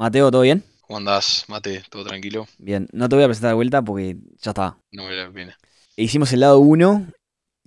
Mateo, 0.00 0.30
¿todo 0.30 0.40
bien? 0.40 0.64
¿Cómo 0.80 0.96
andás, 0.96 1.44
Mate? 1.48 1.84
¿Todo 1.90 2.04
tranquilo? 2.06 2.48
Bien, 2.56 2.88
no 2.90 3.06
te 3.06 3.16
voy 3.16 3.24
a 3.24 3.28
presentar 3.28 3.50
de 3.50 3.54
vuelta 3.54 3.82
porque 3.82 4.16
ya 4.40 4.52
está. 4.52 4.78
No 4.92 5.04
me 5.04 5.14
la 5.14 5.28
viene. 5.28 5.52
Hicimos 5.94 6.32
el 6.32 6.40
lado 6.40 6.58
1 6.58 7.08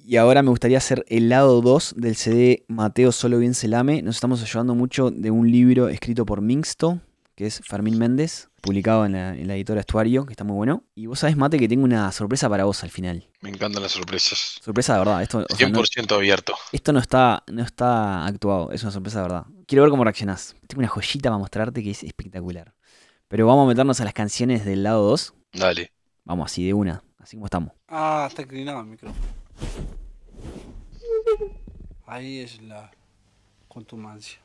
y 0.04 0.18
ahora 0.18 0.42
me 0.42 0.50
gustaría 0.50 0.80
hacer 0.80 1.06
el 1.10 1.30
lado 1.30 1.62
2 1.62 1.94
del 1.96 2.16
CD 2.16 2.66
Mateo 2.68 3.12
Solo 3.12 3.38
Bien 3.38 3.54
Selame. 3.54 4.02
Nos 4.02 4.16
estamos 4.16 4.42
ayudando 4.42 4.74
mucho 4.74 5.12
de 5.12 5.30
un 5.30 5.52
libro 5.52 5.90
escrito 5.90 6.26
por 6.26 6.42
Mixto, 6.42 7.02
que 7.36 7.46
es 7.46 7.62
Fermín 7.64 8.00
Méndez, 8.00 8.50
publicado 8.62 9.06
en 9.06 9.12
la, 9.12 9.36
en 9.36 9.48
la 9.48 9.54
editora 9.56 9.82
Estuario, 9.82 10.26
que 10.26 10.34
está 10.34 10.44
muy 10.44 10.56
bueno. 10.56 10.86
Y 10.96 11.06
vos 11.06 11.20
sabés, 11.20 11.38
Mate, 11.38 11.60
que 11.60 11.68
tengo 11.68 11.84
una 11.84 12.12
sorpresa 12.12 12.50
para 12.50 12.64
vos 12.64 12.84
al 12.84 12.90
final. 12.90 13.28
Me 13.42 13.50
encantan 13.50 13.84
las 13.84 13.92
sorpresas. 13.92 14.58
Sorpresa 14.60 14.94
de 14.94 15.00
verdad. 15.00 15.22
Esto, 15.22 15.46
o 15.48 15.56
sea, 15.56 15.70
no- 15.70 15.84
100% 15.84 16.16
abierto. 16.16 16.56
esto 16.72 16.94
no 16.94 17.00
está, 17.00 17.44
no 17.52 17.62
está 17.62 18.26
actuado, 18.26 18.72
es 18.72 18.82
una 18.82 18.92
sorpresa 18.92 19.20
de 19.20 19.24
verdad. 19.24 19.46
Quiero 19.68 19.84
ver 19.84 19.92
cómo 19.92 20.04
reaccionás. 20.04 20.56
Tengo 20.68 20.80
una 20.80 20.88
joyita 20.88 21.30
para 21.30 21.38
mostrarte 21.38 21.84
que 21.84 21.92
es 21.92 22.04
espectacular. 22.04 22.74
Pero 23.28 23.48
vamos 23.48 23.66
a 23.66 23.68
meternos 23.70 24.00
a 24.02 24.04
las 24.04 24.14
canciones 24.14 24.66
del 24.66 24.84
lado 24.84 25.04
2. 25.10 25.34
Dale. 25.54 25.92
Vamos 26.26 26.52
así 26.52 26.66
de 26.66 26.74
una, 26.74 27.04
así 27.18 27.36
como 27.38 27.46
estamos. 27.46 27.72
Ah, 27.88 28.26
está 28.30 28.42
inclinado 28.42 28.82
el 28.82 28.88
micrófono. 28.88 29.26
Ahí 32.06 32.40
es 32.40 32.62
la 32.62 32.92
contumacia. 33.68 34.40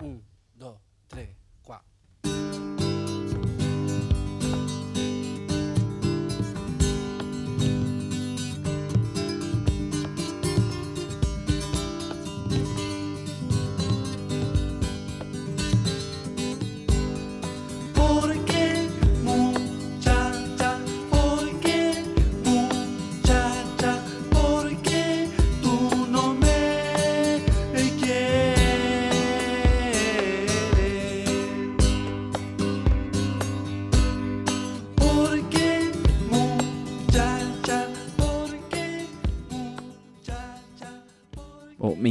Un, 0.00 0.24
dos, 0.54 0.78
tres, 1.08 1.28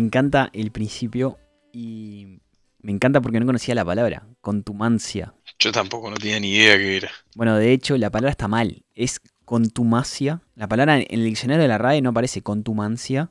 encanta 0.09 0.49
el 0.53 0.71
principio 0.71 1.37
y 1.71 2.39
me 2.81 2.91
encanta 2.91 3.21
porque 3.21 3.39
no 3.39 3.45
conocía 3.45 3.75
la 3.75 3.85
palabra, 3.85 4.27
contumacia. 4.41 5.33
Yo 5.59 5.71
tampoco 5.71 6.09
no 6.09 6.17
tenía 6.17 6.39
ni 6.39 6.49
idea 6.55 6.77
qué 6.77 6.97
era. 6.97 7.11
Bueno, 7.35 7.55
de 7.55 7.71
hecho, 7.73 7.95
la 7.97 8.09
palabra 8.09 8.31
está 8.31 8.47
mal, 8.47 8.83
es 8.95 9.21
contumacia. 9.45 10.41
La 10.55 10.67
palabra 10.67 10.97
en 10.97 11.05
el 11.09 11.23
diccionario 11.25 11.61
de 11.61 11.67
la 11.67 11.77
RAE 11.77 12.01
no 12.01 12.09
aparece 12.09 12.41
contumancia, 12.41 13.29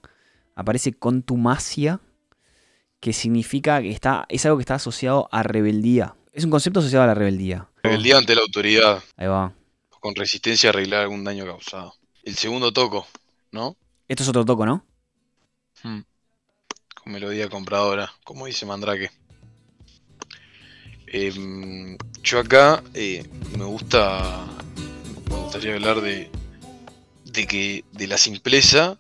aparece 0.55 0.93
contumacia, 0.93 2.01
que 3.01 3.13
significa 3.13 3.81
que 3.83 3.91
está, 3.91 4.27
es 4.29 4.45
algo 4.47 4.59
que 4.59 4.63
está 4.63 4.75
asociado 4.77 5.29
a 5.33 5.43
rebeldía. 5.43 6.15
Es 6.33 6.45
un 6.45 6.51
concepto 6.51 6.79
asociado 6.81 7.05
a 7.05 7.09
la 7.09 7.15
rebeldía. 7.15 7.69
Rebeldía 7.83 8.19
ante 8.19 8.35
la 8.37 8.43
autoridad, 8.43 9.03
Ahí 9.17 9.27
va. 9.27 9.53
con 10.01 10.15
resistencia 10.15 10.69
a 10.69 10.73
arreglar 10.73 11.03
algún 11.03 11.25
daño 11.25 11.45
causado. 11.45 11.95
El 12.23 12.37
segundo 12.37 12.73
toco, 12.73 13.07
¿no? 13.51 13.77
Esto 14.07 14.23
es 14.23 14.29
otro 14.29 14.45
toco, 14.45 14.65
¿no? 14.67 14.85
Hmm. 15.83 16.01
Melodía 17.09 17.49
compradora, 17.49 18.13
como 18.23 18.45
dice 18.45 18.67
Mandrake. 18.67 19.11
Em, 21.07 21.97
yo 22.23 22.39
acá 22.39 22.83
eh, 22.93 23.27
me 23.57 23.65
gusta. 23.65 24.47
Me 25.31 25.37
gustaría 25.37 25.75
hablar 25.75 26.03
de. 26.03 26.31
de 27.25 27.47
que. 27.47 27.85
de 27.93 28.07
la 28.09 28.19
simpleza, 28.19 28.99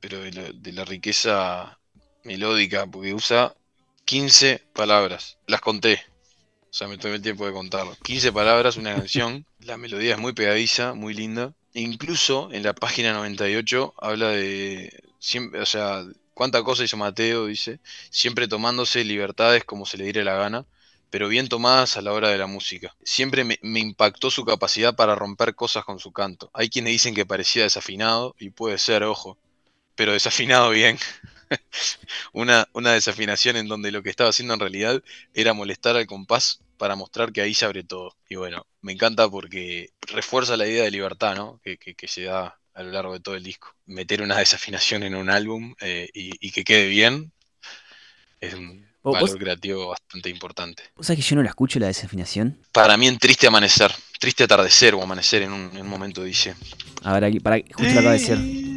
pero 0.00 0.18
de 0.18 0.32
la, 0.32 0.42
de 0.52 0.72
la 0.72 0.84
riqueza 0.84 1.78
melódica, 2.24 2.86
porque 2.86 3.14
usa 3.14 3.54
15 4.06 4.64
palabras. 4.72 5.38
Las 5.46 5.60
conté. 5.60 6.02
O 6.64 6.72
sea, 6.72 6.88
me 6.88 6.98
tomé 6.98 7.14
el 7.14 7.22
tiempo 7.22 7.46
de 7.46 7.52
contarlo. 7.52 7.96
15 8.02 8.32
palabras, 8.32 8.76
una 8.76 8.96
canción. 8.96 9.46
La 9.60 9.76
melodía 9.76 10.14
es 10.14 10.18
muy 10.18 10.32
pegadiza, 10.32 10.94
muy 10.94 11.14
linda. 11.14 11.54
E 11.74 11.80
incluso 11.80 12.48
en 12.50 12.64
la 12.64 12.72
página 12.72 13.12
98 13.12 13.94
habla 13.98 14.30
de. 14.30 15.04
Siempre, 15.20 15.60
o 15.60 15.66
sea, 15.66 16.02
cuánta 16.40 16.62
cosa 16.62 16.84
hizo 16.84 16.96
Mateo, 16.96 17.46
dice. 17.46 17.80
Siempre 18.10 18.48
tomándose 18.48 19.04
libertades 19.04 19.64
como 19.64 19.84
se 19.86 19.98
le 19.98 20.04
diera 20.04 20.24
la 20.24 20.34
gana, 20.36 20.66
pero 21.10 21.28
bien 21.28 21.48
tomadas 21.48 21.96
a 21.98 22.02
la 22.02 22.12
hora 22.14 22.28
de 22.30 22.38
la 22.38 22.46
música. 22.46 22.96
Siempre 23.04 23.44
me, 23.44 23.58
impactó 23.62 24.30
su 24.30 24.44
capacidad 24.46 24.94
para 24.96 25.14
romper 25.14 25.54
cosas 25.54 25.84
con 25.84 25.98
su 25.98 26.12
canto. 26.12 26.50
Hay 26.54 26.70
quienes 26.70 26.92
dicen 26.92 27.14
que 27.14 27.26
parecía 27.26 27.64
desafinado, 27.64 28.34
y 28.38 28.50
puede 28.50 28.78
ser, 28.78 29.02
ojo, 29.04 29.38
pero 29.96 30.12
desafinado 30.12 30.70
bien. 30.70 30.98
una, 32.32 32.68
una 32.72 32.92
desafinación 32.92 33.56
en 33.56 33.68
donde 33.68 33.92
lo 33.92 34.02
que 34.02 34.10
estaba 34.10 34.30
haciendo 34.30 34.54
en 34.54 34.60
realidad 34.60 35.02
era 35.34 35.52
molestar 35.54 35.96
al 35.96 36.06
compás 36.06 36.62
para 36.76 36.96
mostrar 36.96 37.32
que 37.32 37.42
ahí 37.42 37.54
se 37.54 37.64
abre 37.66 37.84
todo. 37.84 38.16
Y 38.28 38.36
bueno, 38.36 38.66
me 38.80 38.92
encanta 38.92 39.28
porque 39.30 39.90
refuerza 40.02 40.56
la 40.56 40.66
idea 40.66 40.84
de 40.84 40.90
libertad, 40.90 41.36
¿no? 41.36 41.60
Que, 41.64 41.76
que- 41.78 41.94
que 41.94 42.08
se 42.08 42.24
da 42.24 42.59
a 42.74 42.82
lo 42.82 42.90
largo 42.92 43.12
de 43.14 43.20
todo 43.20 43.34
el 43.34 43.42
disco. 43.42 43.74
Meter 43.86 44.22
una 44.22 44.38
desafinación 44.38 45.02
en 45.02 45.14
un 45.14 45.30
álbum 45.30 45.74
eh, 45.80 46.08
y, 46.14 46.30
y 46.46 46.50
que 46.52 46.64
quede 46.64 46.88
bien 46.88 47.32
es 48.40 48.54
un 48.54 48.86
¿Vos- 49.02 49.14
valor 49.14 49.30
vos- 49.30 49.38
creativo 49.38 49.88
bastante 49.88 50.28
importante. 50.28 50.82
¿Vos 50.96 51.06
sabés 51.06 51.24
que 51.24 51.30
yo 51.30 51.36
no 51.36 51.42
la 51.42 51.48
escucho 51.50 51.78
la 51.78 51.86
desafinación? 51.86 52.58
Para 52.72 52.96
mí 52.96 53.06
en 53.06 53.18
Triste 53.18 53.46
Amanecer, 53.46 53.92
Triste 54.18 54.44
Atardecer 54.44 54.94
o 54.94 55.02
Amanecer 55.02 55.42
en 55.42 55.52
un, 55.52 55.70
en 55.74 55.82
un 55.82 55.88
momento 55.88 56.22
dice. 56.22 56.54
A 57.02 57.14
ver, 57.14 57.24
aquí, 57.24 57.40
para, 57.40 57.56
justo 57.56 57.82
lo 57.94 58.00
acabo 58.00 58.10
de 58.10 58.18
decir. 58.18 58.69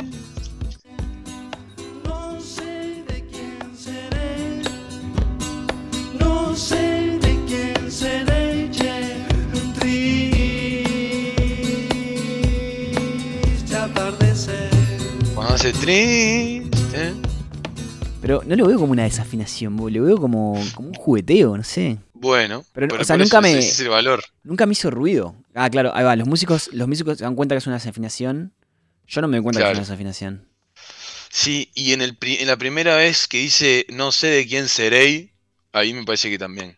Hace 15.64 15.72
triste. 15.80 17.14
Pero 18.22 18.42
no 18.46 18.54
lo 18.54 18.68
veo 18.68 18.78
como 18.78 18.92
una 18.92 19.04
desafinación, 19.04 19.78
bo, 19.78 19.90
lo 19.90 20.04
veo 20.04 20.18
como, 20.18 20.62
como 20.76 20.90
un 20.90 20.94
jugueteo, 20.94 21.56
no 21.56 21.64
sé. 21.64 22.00
Bueno, 22.14 22.66
Pero, 22.74 22.90
pero 22.90 23.02
o 23.02 23.06
sea, 23.06 23.16
nunca 23.16 23.40
me- 23.40 23.60
ese 23.60 23.70
es 23.70 23.80
el 23.80 23.88
valor. 23.88 24.26
Nunca 24.44 24.66
me 24.66 24.74
hizo 24.74 24.92
ruido. 24.92 25.38
Ah, 25.54 25.70
claro, 25.70 25.96
ahí 25.96 26.04
va. 26.04 26.18
Los 26.18 26.28
músicos, 26.28 26.70
los 26.74 26.86
músicos 26.90 27.18
se 27.18 27.24
dan 27.24 27.36
cuenta 27.36 27.56
que 27.56 27.60
es 27.60 27.68
una 27.68 27.78
desafinación. 27.78 28.54
Yo 29.08 29.22
no 29.22 29.30
me 29.30 29.38
doy 29.38 29.44
cuenta 29.44 29.62
que 29.62 29.68
es 29.68 29.72
una 29.72 29.80
desafinación. 29.80 30.50
Sí, 31.30 31.72
y 31.74 31.94
en, 31.94 32.02
el, 32.02 32.18
en 32.20 32.48
la 32.48 32.58
primera 32.58 32.98
vez 32.98 33.30
que 33.30 33.38
dice 33.38 33.86
no 33.88 34.12
sé 34.12 34.28
de 34.28 34.46
quién 34.46 34.68
seré, 34.68 35.34
ahí 35.72 35.94
me 35.94 36.04
parece 36.04 36.30
que 36.30 36.38
también. 36.38 36.78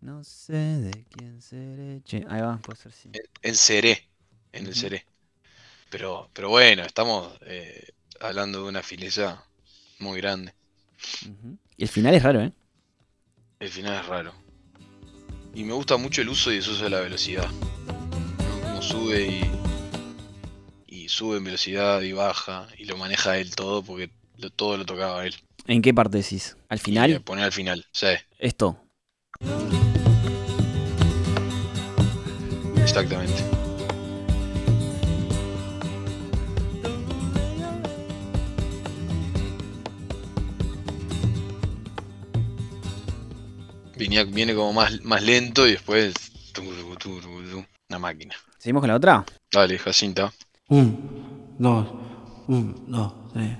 No 0.00 0.24
sé 0.24 0.54
de 0.54 1.04
quién 1.08 1.40
seré. 1.40 2.02
Che, 2.02 2.24
ahí 2.28 2.40
va, 2.40 2.58
puede 2.58 2.80
ser 2.80 2.90
sí. 2.90 3.10
En, 3.12 3.22
en 3.42 3.54
seré, 3.54 4.08
en 4.52 4.66
el 4.66 4.74
seré. 4.74 5.06
Pero, 5.88 6.28
pero 6.32 6.48
bueno, 6.48 6.82
estamos 6.82 7.32
eh, 7.42 7.94
hablando 8.20 8.62
de 8.62 8.68
una 8.68 8.82
fileza 8.82 9.44
muy 9.98 10.20
grande. 10.20 10.52
Y 11.76 11.82
el 11.82 11.88
final 11.88 12.14
es 12.14 12.22
raro, 12.22 12.42
¿eh? 12.42 12.52
El 13.60 13.68
final 13.68 14.00
es 14.00 14.06
raro. 14.06 14.34
Y 15.54 15.64
me 15.64 15.72
gusta 15.72 15.96
mucho 15.96 16.20
el 16.22 16.28
uso 16.28 16.50
y 16.52 16.56
desuso 16.56 16.84
de 16.84 16.90
la 16.90 17.00
velocidad. 17.00 17.48
Como 18.62 18.82
sube 18.82 19.26
y, 19.26 19.50
y 20.86 21.08
sube 21.08 21.36
en 21.38 21.44
velocidad 21.44 22.00
y 22.02 22.12
baja 22.12 22.66
y 22.76 22.84
lo 22.86 22.96
maneja 22.96 23.38
él 23.38 23.54
todo 23.54 23.82
porque 23.82 24.10
lo- 24.36 24.50
todo 24.50 24.76
lo 24.76 24.84
tocaba 24.84 25.24
él. 25.26 25.34
¿En 25.66 25.80
qué 25.80 25.94
parte 25.94 26.18
decís? 26.18 26.56
¿Al 26.68 26.78
final? 26.78 27.10
le 27.10 27.20
pone 27.20 27.42
al 27.42 27.52
final, 27.52 27.86
sí, 27.92 28.08
Esto. 28.38 28.78
exactamente. 32.76 33.42
Venía- 43.96 44.24
viene 44.24 44.54
como 44.54 44.72
más, 44.72 45.02
más 45.02 45.22
lento 45.22 45.66
y 45.66 45.72
después. 45.72 46.14
Una 47.90 47.98
máquina. 47.98 48.34
¿Seguimos 48.58 48.80
con 48.80 48.88
la 48.88 48.96
otra? 48.96 49.24
Dale, 49.52 49.78
Jacinta. 49.78 50.32
Un, 50.68 51.56
dos, 51.58 51.86
un, 52.48 52.84
dos, 52.90 53.12
tres. 53.32 53.58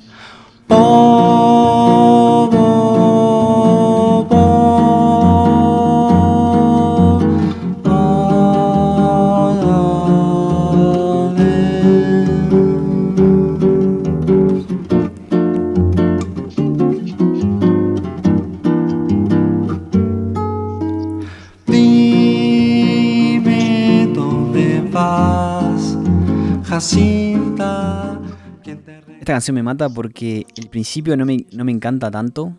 Esta 29.24 29.32
canción 29.32 29.54
me 29.54 29.62
mata 29.62 29.88
porque 29.88 30.44
el 30.54 30.68
principio 30.68 31.16
no 31.16 31.24
me, 31.24 31.46
no 31.52 31.64
me 31.64 31.72
encanta 31.72 32.10
tanto, 32.10 32.54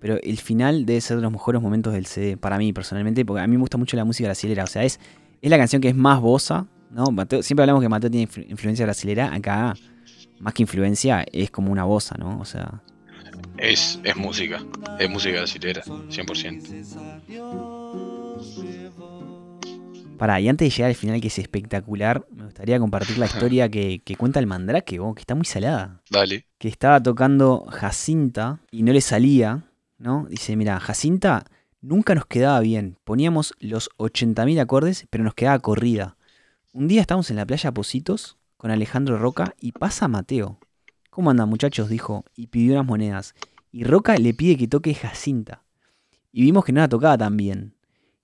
pero 0.00 0.16
el 0.22 0.38
final 0.38 0.86
debe 0.86 0.98
ser 1.02 1.18
de 1.18 1.22
los 1.22 1.30
mejores 1.30 1.60
momentos 1.60 1.92
del 1.92 2.06
CD, 2.06 2.38
para 2.38 2.56
mí 2.56 2.72
personalmente, 2.72 3.22
porque 3.26 3.42
a 3.42 3.46
mí 3.46 3.54
me 3.54 3.60
gusta 3.60 3.76
mucho 3.76 3.98
la 3.98 4.04
música 4.06 4.26
brasilera. 4.28 4.64
O 4.64 4.66
sea, 4.66 4.82
es, 4.82 4.98
es 5.42 5.50
la 5.50 5.58
canción 5.58 5.82
que 5.82 5.88
es 5.90 5.94
más 5.94 6.18
bosa, 6.22 6.68
¿no? 6.90 7.04
Mateo- 7.10 7.42
siempre 7.42 7.64
hablamos 7.64 7.82
que 7.82 7.90
Mateo 7.90 8.10
tiene 8.10 8.26
influ- 8.26 8.46
influencia 8.48 8.86
brasilera, 8.86 9.30
acá, 9.34 9.74
más 10.40 10.54
que 10.54 10.62
influencia, 10.62 11.22
es 11.30 11.50
como 11.50 11.70
una 11.70 11.84
bosa, 11.84 12.16
¿no? 12.18 12.40
O 12.40 12.46
sea, 12.46 12.80
Es, 13.58 14.00
es 14.02 14.16
música, 14.16 14.64
es 14.98 15.10
música 15.10 15.36
brasilera, 15.40 15.82
100%. 15.84 17.26
Para, 20.16 20.40
y 20.40 20.48
antes 20.48 20.66
de 20.66 20.76
llegar 20.76 20.90
al 20.90 20.96
final, 20.96 21.20
que 21.20 21.28
es 21.28 21.38
espectacular, 21.38 22.26
me 22.30 22.44
gustaría 22.44 22.78
compartir 22.78 23.18
la 23.18 23.26
historia 23.26 23.68
que, 23.68 24.00
que 24.04 24.16
cuenta 24.16 24.40
el 24.40 24.46
Mandrake, 24.46 24.98
vos, 24.98 25.14
que 25.14 25.20
está 25.20 25.34
muy 25.34 25.44
salada. 25.44 26.02
Dale. 26.10 26.46
que 26.58 26.68
estaba 26.68 27.02
tocando 27.02 27.66
Jacinta 27.70 28.60
y 28.70 28.82
no 28.82 28.92
le 28.92 29.00
salía, 29.00 29.64
¿no? 29.98 30.26
Dice, 30.28 30.56
mira, 30.56 30.78
Jacinta 30.80 31.44
nunca 31.80 32.14
nos 32.14 32.26
quedaba 32.26 32.60
bien. 32.60 32.98
Poníamos 33.04 33.54
los 33.60 33.90
80.000 33.98 34.60
acordes, 34.60 35.06
pero 35.10 35.24
nos 35.24 35.34
quedaba 35.34 35.58
corrida. 35.58 36.16
Un 36.72 36.88
día 36.88 37.00
estábamos 37.00 37.30
en 37.30 37.36
la 37.36 37.46
playa 37.46 37.72
Positos 37.72 38.36
con 38.56 38.70
Alejandro 38.70 39.18
Roca 39.18 39.54
y 39.60 39.72
pasa 39.72 40.08
Mateo. 40.08 40.58
¿Cómo 41.10 41.30
andan 41.30 41.48
muchachos? 41.48 41.88
Dijo 41.88 42.24
y 42.34 42.48
pidió 42.48 42.74
unas 42.74 42.86
monedas. 42.86 43.34
Y 43.72 43.84
Roca 43.84 44.16
le 44.16 44.34
pide 44.34 44.56
que 44.56 44.68
toque 44.68 44.94
Jacinta. 44.94 45.62
Y 46.32 46.42
vimos 46.42 46.64
que 46.64 46.72
no 46.72 46.80
la 46.80 46.88
tocaba 46.88 47.16
tan 47.16 47.36
bien. 47.36 47.75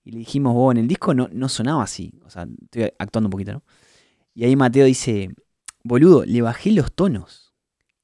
Y 0.03 0.11
le 0.11 0.19
dijimos, 0.19 0.53
vos, 0.53 0.73
en 0.73 0.79
el 0.79 0.87
disco 0.87 1.13
no, 1.13 1.29
no 1.31 1.49
sonaba 1.49 1.83
así. 1.83 2.13
O 2.25 2.29
sea, 2.29 2.47
estoy 2.61 2.91
actuando 2.99 3.27
un 3.27 3.31
poquito, 3.31 3.53
¿no? 3.53 3.63
Y 4.33 4.43
ahí 4.43 4.55
Mateo 4.55 4.85
dice, 4.85 5.29
boludo, 5.83 6.25
le 6.25 6.41
bajé 6.41 6.71
los 6.71 6.91
tonos. 6.91 7.53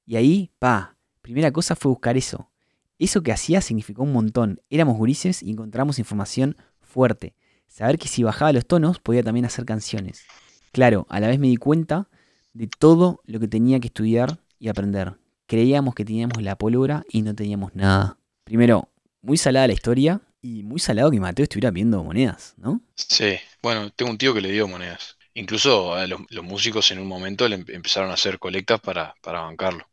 Y 0.05 0.15
ahí, 0.15 0.51
pa, 0.59 0.97
primera 1.21 1.51
cosa 1.51 1.75
fue 1.75 1.89
buscar 1.89 2.17
eso. 2.17 2.51
Eso 2.97 3.23
que 3.23 3.31
hacía 3.31 3.61
significó 3.61 4.03
un 4.03 4.13
montón. 4.13 4.61
Éramos 4.69 4.97
gurises 4.97 5.41
y 5.41 5.51
encontramos 5.51 5.99
información 5.99 6.55
fuerte. 6.79 7.35
Saber 7.67 7.97
que 7.97 8.07
si 8.07 8.23
bajaba 8.23 8.53
los 8.53 8.65
tonos 8.65 8.99
podía 8.99 9.23
también 9.23 9.45
hacer 9.45 9.65
canciones. 9.65 10.23
Claro, 10.71 11.05
a 11.09 11.19
la 11.19 11.27
vez 11.27 11.39
me 11.39 11.47
di 11.47 11.57
cuenta 11.57 12.09
de 12.53 12.67
todo 12.67 13.21
lo 13.25 13.39
que 13.39 13.47
tenía 13.47 13.79
que 13.79 13.87
estudiar 13.87 14.39
y 14.59 14.67
aprender. 14.67 15.17
Creíamos 15.47 15.95
que 15.95 16.05
teníamos 16.05 16.41
la 16.41 16.57
pólvora 16.57 17.03
y 17.09 17.21
no 17.21 17.33
teníamos 17.33 17.73
nada. 17.73 18.17
Primero, 18.43 18.89
muy 19.21 19.37
salada 19.37 19.67
la 19.67 19.73
historia 19.73 20.21
y 20.41 20.63
muy 20.63 20.79
salado 20.79 21.11
que 21.11 21.19
Mateo 21.19 21.43
estuviera 21.43 21.71
viendo 21.71 22.03
monedas, 22.03 22.53
¿no? 22.57 22.81
Sí, 22.95 23.37
bueno, 23.61 23.91
tengo 23.91 24.11
un 24.11 24.17
tío 24.17 24.33
que 24.33 24.41
le 24.41 24.51
dio 24.51 24.67
monedas. 24.67 25.17
Incluso 25.33 25.93
a 25.93 26.05
los, 26.07 26.19
músicos 26.43 26.91
en 26.91 26.99
un 26.99 27.07
momento 27.07 27.47
le 27.47 27.55
em- 27.55 27.65
empezaron 27.69 28.11
a 28.11 28.13
hacer 28.15 28.39
colectas 28.39 28.79
para, 28.81 29.15
para 29.21 29.41
bancarlo, 29.41 29.85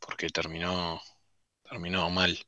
porque 0.00 0.28
terminó, 0.30 1.00
terminó 1.68 2.10
mal. 2.10 2.38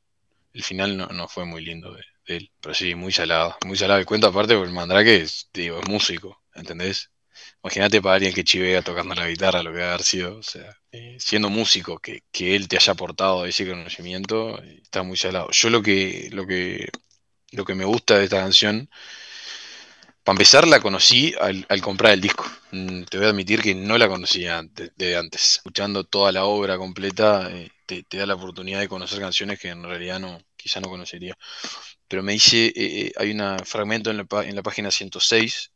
El 0.53 0.63
final 0.63 0.97
no, 0.97 1.07
no 1.07 1.27
fue 1.29 1.45
muy 1.45 1.63
lindo 1.65 1.93
de, 1.93 2.03
de 2.27 2.37
él, 2.37 2.51
pero 2.61 2.75
sí, 2.75 2.95
muy 2.95 3.11
salado. 3.13 3.57
Muy 3.65 3.77
salado 3.77 3.99
el 3.99 4.05
cuento, 4.07 4.27
aparte, 4.27 4.55
porque 4.55 4.69
el 4.69 4.75
Mandrake 4.75 5.17
es, 5.23 5.49
digo, 5.53 5.79
es 5.81 5.89
músico, 5.89 6.43
¿entendés? 6.55 7.11
Imagínate 7.63 8.01
para 8.01 8.15
alguien 8.15 8.33
que 8.33 8.43
chivea 8.43 8.81
tocando 8.83 9.15
la 9.15 9.27
guitarra 9.29 9.63
lo 9.63 9.71
que 9.71 9.77
debe 9.79 9.89
haber 9.89 10.03
sido, 10.03 10.37
o 10.37 10.43
sea, 10.43 10.77
eh, 10.91 11.17
siendo 11.19 11.49
músico, 11.49 11.99
que, 11.99 12.23
que 12.31 12.55
él 12.55 12.67
te 12.67 12.77
haya 12.77 12.93
aportado 12.93 13.45
ese 13.45 13.67
conocimiento, 13.69 14.61
eh, 14.63 14.79
está 14.83 15.03
muy 15.03 15.17
salado. 15.17 15.49
Yo 15.51 15.69
lo 15.69 15.81
que, 15.83 16.29
lo 16.33 16.45
que, 16.47 16.89
lo 17.53 17.65
que 17.65 17.75
me 17.75 17.85
gusta 17.85 18.17
de 18.17 18.25
esta 18.25 18.37
canción 18.39 18.89
para 20.23 20.33
empezar, 20.35 20.67
la 20.67 20.79
conocí 20.79 21.33
al, 21.39 21.65
comprar 21.81 22.13
el 22.13 22.21
disco. 22.21 22.45
Mm, 22.71 23.03
Te 23.03 23.17
voy 23.17 23.27
a 23.27 23.29
admitir 23.29 23.61
que 23.61 23.75
no 23.75 23.97
la 23.97 24.07
conocía 24.07 24.63
de, 24.63 24.91
de 24.95 25.17
antes. 25.17 25.55
Escuchando 25.57 26.05
toda 26.05 26.31
la 26.31 26.45
obra 26.45 26.77
completa, 26.77 27.49
eh, 27.51 27.69
te, 27.85 28.05
da 28.17 28.25
la 28.25 28.35
oportunidad 28.35 28.79
de 28.79 28.87
conocer 28.87 29.19
canciones 29.19 29.59
que 29.59 29.69
en 29.69 29.83
realidad 29.83 30.19
no, 30.19 30.39
quizá 30.55 30.79
no 30.79 30.87
conocería. 30.89 31.37
Pero 32.07 32.23
me 32.23 32.33
dice, 32.33 32.67
eh, 32.67 32.73
eh, 32.77 33.11
hay 33.17 33.31
un 33.31 33.59
fragmento 33.65 34.11
en 34.11 34.17
la, 34.17 34.63
página 34.63 34.91
106 34.91 35.71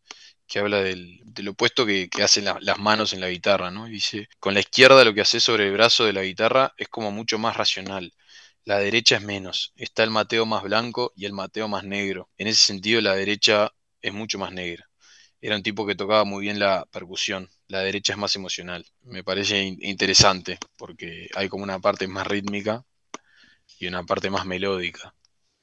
que 0.47 0.59
habla 0.59 0.81
del, 0.81 1.19
del 1.25 1.49
opuesto 1.49 1.85
que, 1.85 2.09
que 2.09 2.23
hacen 2.23 2.45
la- 2.45 2.57
las 2.61 2.79
manos 2.79 3.13
en 3.13 3.21
la 3.21 3.29
guitarra, 3.29 3.71
¿no? 3.71 3.85
Dice, 3.87 4.29
con 4.39 4.53
la 4.53 4.61
izquierda 4.61 5.03
lo 5.05 5.13
que 5.13 5.21
haces 5.21 5.43
sobre 5.43 5.67
el 5.67 5.73
brazo 5.73 6.05
de 6.05 6.13
la 6.13 6.23
guitarra 6.23 6.73
es 6.77 6.87
como 6.89 7.11
mucho 7.11 7.37
más 7.39 7.57
racional. 7.57 8.13
La 8.67 8.77
derecha 8.79 9.15
es 9.17 9.23
menos. 9.23 9.73
Está 9.75 10.03
el 10.03 10.11
Mateo 10.11 10.45
más 10.45 10.61
blanco 10.63 11.11
y 11.15 11.25
el 11.25 11.33
Mateo 11.33 11.67
más 11.67 11.83
negro. 11.83 12.29
En 12.37 12.47
ese 12.47 12.63
sentido, 12.65 13.01
la 13.01 13.15
derecha 13.15 13.71
es 14.01 14.13
mucho 14.13 14.37
más 14.37 14.51
negra. 14.51 14.87
Era 15.41 15.55
un 15.55 15.63
tipo 15.63 15.85
que 15.87 15.95
tocaba 15.95 16.23
muy 16.25 16.43
bien 16.43 16.59
la 16.59 16.85
percusión. 16.91 17.49
La 17.67 17.81
derecha 17.81 18.13
es 18.13 18.19
más 18.19 18.35
emocional. 18.35 18.85
Me 19.03 19.23
parece 19.23 19.63
in- 19.63 19.79
interesante 19.83 20.59
porque 20.77 21.29
hay 21.35 21.49
como 21.49 21.63
una 21.63 21.79
parte 21.79 22.07
más 22.07 22.27
rítmica 22.27 22.85
y 23.79 23.87
una 23.87 24.03
parte 24.05 24.29
más 24.29 24.45
melódica, 24.45 25.15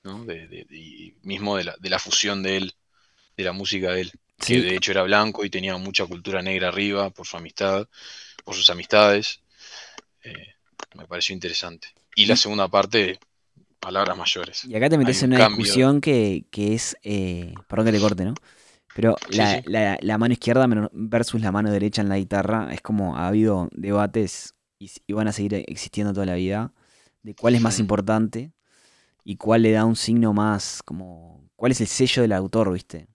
¿no? 0.05 0.25
De, 0.25 0.49
de- 0.49 1.17
mismo 1.23 1.57
de 1.57 1.65
la, 1.65 1.77
de 1.81 1.91
la 1.91 1.99
fusión 2.01 2.43
de 2.43 2.59
él, 2.59 2.75
de 3.37 3.45
la 3.45 3.53
música 3.53 3.93
de 3.93 4.03
él, 4.03 4.13
que 4.47 4.57
Sí. 4.57 4.61
de 4.61 4.77
hecho 4.77 4.93
era 4.93 5.03
blanco 5.05 5.45
y 5.45 5.51
tenía 5.51 5.77
mucha 5.79 6.07
cultura 6.07 6.43
negra 6.43 6.69
arriba 6.69 7.11
por 7.11 7.27
su 7.27 7.37
amistad, 7.39 7.89
por 8.45 8.55
sus 8.57 8.71
amistades. 8.71 9.43
Eh, 10.25 10.55
me 10.97 11.07
pareció 11.07 11.35
interesante. 11.35 11.89
Y 12.15 12.27
la 12.27 12.37
segunda 12.37 12.69
parte, 12.69 13.19
palabras 13.81 14.17
mayores. 14.17 14.65
Y 14.65 14.75
acá 14.75 14.89
te 14.89 14.99
metes 14.99 15.23
en 15.23 15.31
un 15.31 15.37
una 15.37 15.45
cambio. 15.45 15.59
discusión 15.59 16.01
que, 16.01 16.47
que 16.51 16.75
es. 16.75 16.97
eh, 17.03 17.55
perdón 17.69 17.87
que 17.87 17.93
te 17.93 18.01
corte, 18.01 18.25
¿no? 18.25 18.35
Pero 18.95 19.17
Sí, 19.31 19.37
la, 19.37 19.57
sí. 19.59 19.63
la- 19.67 19.99
la 20.01 20.19
mano 20.19 20.33
izquierda 20.33 20.67
versus 20.93 21.41
la 21.41 21.51
mano 21.53 21.71
derecha 21.71 22.01
en 22.03 22.09
la 22.09 22.17
guitarra 22.19 22.73
es 22.73 22.81
como 22.81 23.17
ha 23.17 23.27
habido 23.29 23.69
debates 23.73 24.55
y, 24.79 24.91
van 25.13 25.29
a 25.29 25.33
seguir 25.33 25.55
existiendo 25.67 26.13
toda 26.13 26.27
la 26.27 26.35
vida 26.35 26.73
de 27.23 27.35
cuál 27.35 27.55
es 27.55 27.61
más 27.61 27.79
importante 27.81 28.53
y 29.25 29.37
cuál 29.37 29.63
le 29.63 29.73
da 29.73 29.85
un 29.85 29.97
signo 29.97 30.33
más 30.33 30.83
como. 30.85 31.49
cuál 31.57 31.73
es 31.73 31.81
el 31.81 31.87
sello 31.89 32.23
del 32.23 32.33
autor, 32.33 32.73
¿viste? 32.73 33.09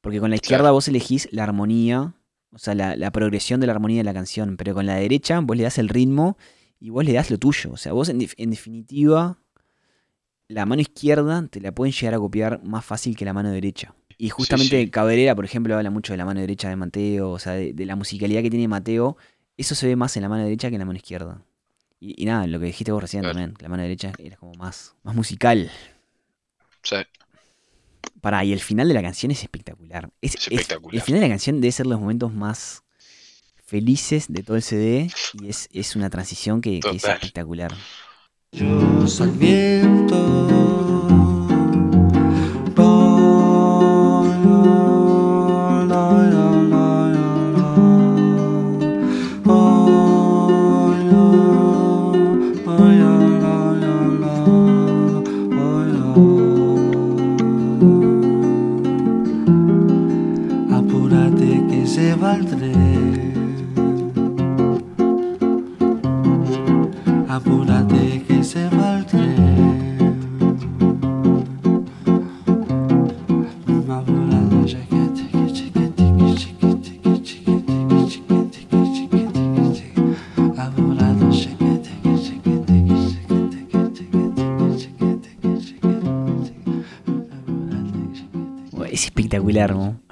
Porque 0.00 0.20
con 0.20 0.30
la 0.30 0.36
izquierda 0.36 0.64
Claro. 0.64 0.74
vos 0.74 0.88
elegís 0.88 1.28
la 1.32 1.44
armonía, 1.44 2.14
o 2.52 2.58
sea, 2.58 2.74
la, 2.74 2.96
la 2.96 3.10
progresión 3.10 3.60
de 3.60 3.66
la 3.66 3.72
armonía 3.74 3.98
de 3.98 4.04
la 4.04 4.14
canción, 4.14 4.56
pero 4.56 4.74
con 4.74 4.86
la 4.86 4.94
derecha 4.96 5.40
vos 5.40 5.56
le 5.56 5.64
das 5.64 5.78
el 5.78 5.88
ritmo 5.88 6.36
y 6.80 6.90
vos 6.90 7.04
le 7.04 7.12
das 7.12 7.30
lo 7.30 7.38
tuyo. 7.38 7.72
O 7.72 7.76
sea, 7.76 7.92
vos 7.92 8.08
en, 8.08 8.18
def- 8.18 8.34
en 8.36 8.50
definitiva 8.50 9.38
la 10.48 10.64
mano 10.66 10.80
izquierda 10.82 11.46
te 11.48 11.60
la 11.60 11.72
pueden 11.72 11.92
llegar 11.92 12.14
a 12.14 12.18
copiar 12.18 12.62
más 12.64 12.84
fácil 12.84 13.16
que 13.16 13.24
la 13.24 13.32
mano 13.32 13.50
derecha. 13.50 13.94
Y 14.18 14.30
justamente 14.30 14.80
sí. 14.82 14.90
Cabrera, 14.90 15.34
por 15.34 15.44
ejemplo, 15.44 15.76
habla 15.76 15.90
mucho 15.90 16.12
de 16.12 16.16
la 16.18 16.24
mano 16.24 16.40
derecha 16.40 16.68
de 16.68 16.76
Mateo, 16.76 17.30
o 17.32 17.38
sea, 17.38 17.52
de, 17.52 17.72
de 17.72 17.86
la 17.86 17.96
musicalidad 17.96 18.42
que 18.42 18.50
tiene 18.50 18.68
Mateo. 18.68 19.16
Eso 19.56 19.74
se 19.74 19.86
ve 19.86 19.96
más 19.96 20.16
en 20.16 20.22
la 20.22 20.28
mano 20.28 20.44
derecha 20.44 20.68
que 20.68 20.76
en 20.76 20.80
la 20.80 20.84
mano 20.86 20.96
izquierda. 20.96 21.42
Y, 22.00 22.22
y 22.22 22.26
nada, 22.26 22.46
lo 22.46 22.58
que 22.60 22.66
dijiste 22.66 22.92
vos 22.92 23.02
recién 23.02 23.22
Claro. 23.22 23.34
también, 23.34 23.54
que 23.56 23.62
la 23.64 23.68
mano 23.70 23.82
derecha 23.82 24.12
era 24.18 24.36
como 24.36 24.52
más, 24.54 24.94
más 25.02 25.14
musical. 25.14 25.70
Sea, 26.82 27.06
Pará, 28.20 28.44
y 28.44 28.52
el 28.52 28.60
final 28.60 28.88
de 28.88 28.94
la 28.94 29.02
canción 29.02 29.30
es 29.32 29.42
espectacular. 29.42 30.10
Es, 30.20 30.34
Es 30.34 30.40
es- 30.46 30.52
espectacular. 30.52 30.94
el 30.94 31.02
final 31.02 31.20
de 31.20 31.26
la 31.28 31.32
canción 31.32 31.60
debe 31.60 31.72
ser 31.72 31.86
los 31.86 32.00
momentos 32.00 32.32
más 32.32 32.82
felices 33.66 34.26
de 34.28 34.42
todo 34.42 34.56
el 34.56 34.62
CD 34.62 35.10
y 35.34 35.48
es, 35.48 35.68
es 35.72 35.96
una 35.96 36.08
transición 36.08 36.60
que, 36.60 36.80
que 36.80 36.96
es 36.96 37.04
espectacular. 37.04 37.74
Yo 38.52 39.06
soy 39.06 39.30
viento. 39.30 41.35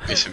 Es. 0.08 0.28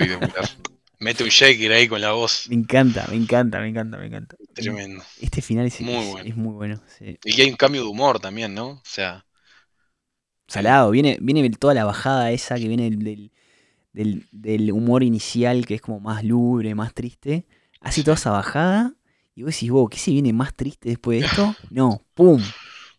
Mete 0.99 1.23
un 1.23 1.29
shaker 1.29 1.71
ahí 1.71 1.87
con 1.87 1.99
la 1.99 2.11
voz. 2.11 2.45
Me 2.47 2.55
encanta, 2.55 3.07
me 3.09 3.15
encanta, 3.15 3.59
me 3.59 3.69
encanta, 3.69 3.97
me 3.97 4.05
encanta. 4.05 4.35
Tremendo. 4.53 5.03
Este 5.19 5.41
final 5.41 5.65
es 5.65 5.81
Muy 5.81 5.95
es- 5.95 6.07
bueno. 6.11 6.29
es 6.29 6.35
muy 6.37 6.53
bueno. 6.53 6.81
sí. 6.99 7.17
Y 7.25 7.35
que 7.35 7.41
hay 7.41 7.49
un 7.49 7.55
cambio 7.55 7.81
de 7.81 7.87
humor 7.87 8.19
también, 8.19 8.53
¿no? 8.53 8.69
O 8.69 8.81
sea, 8.83 9.25
Salado, 10.47 10.91
viene, 10.91 11.17
viene 11.21 11.49
toda 11.51 11.73
la 11.73 11.85
bajada 11.85 12.31
esa 12.31 12.55
que 12.55 12.67
viene 12.67 12.83
del, 12.89 12.99
del, 13.03 13.31
del- 13.93 14.27
del 14.31 14.71
humor 14.71 15.03
inicial, 15.03 15.65
que 15.65 15.75
es 15.75 15.81
como 15.81 15.99
más 15.99 16.23
lúgubre, 16.23 16.75
más 16.75 16.93
triste, 16.93 17.45
hace 17.79 18.03
toda 18.03 18.15
esa 18.15 18.31
bajada 18.31 18.93
y 19.33 19.43
vos 19.43 19.53
decís, 19.53 19.71
vos, 19.71 19.89
¿qué 19.89 19.97
se 19.97 20.11
viene 20.11 20.33
más 20.33 20.53
triste 20.53 20.89
después 20.89 21.19
de 21.21 21.25
esto? 21.27 21.55
No, 21.71 22.03
¡pum! 22.13 22.41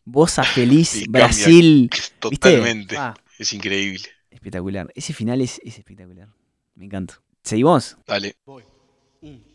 Bosa 0.04 0.42
feliz, 0.44 1.02
Y 1.02 1.08
Brasil. 1.08 1.88
¿viste? 1.92 2.08
Totalmente. 2.18 2.96
Ah, 2.96 3.14
Es 3.38 3.52
increíble. 3.52 4.08
Espectacular. 4.32 4.90
Ese 4.94 5.12
final 5.12 5.40
es, 5.40 5.60
es 5.64 5.78
espectacular. 5.78 6.28
Me 6.74 6.86
encanta. 6.86 7.22
¿Seguimos? 7.42 7.96
Dale. 8.06 8.36
Voy. 8.44 8.64
Un. 9.20 9.51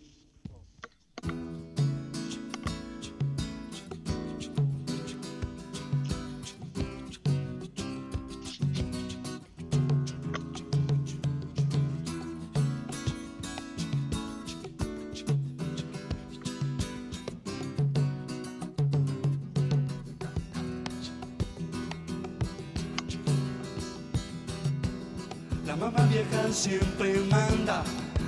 Siempre 26.54 27.20
manda, 27.30 27.84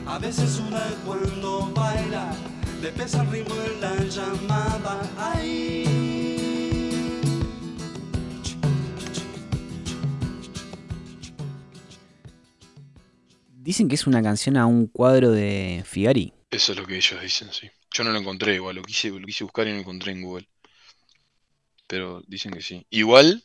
a 0.06 0.20
veces 0.20 0.50
suda 0.50 0.86
cuando 1.06 1.72
baila, 1.74 2.36
le 2.82 2.92
pesa 2.92 3.24
el 3.24 3.32
ritmo 3.32 3.56
en 3.56 3.82
la 3.82 3.96
llamada. 4.06 5.10
Ay. 5.18 5.86
Dicen 13.54 13.88
que 13.88 13.96
es 13.96 14.08
una 14.08 14.24
canción 14.24 14.58
a 14.58 14.66
un 14.66 14.88
cuadro 14.88 15.32
de 15.32 15.84
Figari. 15.86 16.34
Eso 16.50 16.72
es 16.72 16.80
lo 16.80 16.88
que 16.88 16.98
ellos 16.98 17.22
dicen, 17.22 17.52
sí. 17.52 17.70
Yo 17.92 18.04
no 18.04 18.12
lo 18.12 18.20
encontré 18.20 18.56
igual, 18.56 18.76
lo 18.76 18.82
quise, 18.82 19.10
lo 19.10 19.26
quise 19.26 19.44
buscar 19.44 19.68
y 19.68 19.70
no 19.70 19.76
lo 19.76 19.82
encontré 19.82 20.12
en 20.12 20.24
Google. 20.24 20.48
Pero 21.88 22.24
dicen 22.28 22.52
que 22.52 22.62
sí. 22.62 22.86
Igual, 22.90 23.44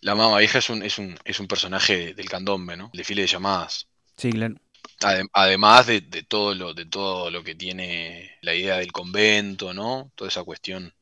la 0.00 0.14
mamá 0.14 0.38
vieja 0.38 0.58
es 0.58 0.68
un, 0.68 0.82
es 0.82 0.98
un, 0.98 1.16
es 1.24 1.40
un 1.40 1.48
personaje 1.48 2.12
del 2.14 2.28
candombe, 2.28 2.76
¿no? 2.76 2.90
El 2.92 2.98
desfile 2.98 3.22
de 3.22 3.28
llamadas. 3.28 3.88
Sí, 4.16 4.30
claro. 4.30 4.54
Adem- 5.00 5.28
Además 5.32 5.86
de, 5.86 6.00
de 6.00 6.22
todo 6.22 6.54
lo, 6.54 6.74
de 6.74 6.86
todo 6.86 7.30
lo 7.30 7.42
que 7.42 7.54
tiene 7.54 8.32
la 8.42 8.54
idea 8.54 8.78
del 8.78 8.92
convento, 8.92 9.72
¿no? 9.74 10.10
Toda 10.14 10.28
esa 10.28 10.44
cuestión 10.44 10.92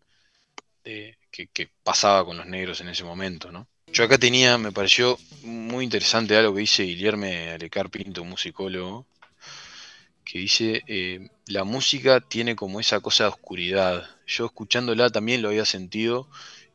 de, 0.84 1.16
que, 1.30 1.70
pasaba 1.82 2.24
con 2.24 2.36
los 2.36 2.46
negros 2.46 2.80
en 2.80 2.88
ese 2.88 3.04
momento, 3.04 3.50
¿no? 3.50 3.68
Yo 3.88 4.04
acá 4.04 4.18
tenía, 4.18 4.56
me 4.58 4.72
pareció 4.72 5.18
muy 5.42 5.84
interesante 5.84 6.36
algo 6.36 6.54
que 6.54 6.60
dice 6.60 6.84
Guillermo 6.84 7.26
Alecar 7.54 7.90
Pinto, 7.90 8.24
musicólogo, 8.24 9.06
que 10.24 10.38
dice, 10.38 10.82
eh, 10.86 11.28
la 11.46 11.64
música 11.64 12.20
tiene 12.20 12.56
como 12.56 12.80
esa 12.80 13.00
cosa 13.00 13.24
de 13.24 13.30
oscuridad. 13.30 14.08
Yo 14.26 14.46
escuchándola 14.46 15.10
también 15.10 15.42
lo 15.42 15.48
había 15.48 15.64
sentido 15.64 16.28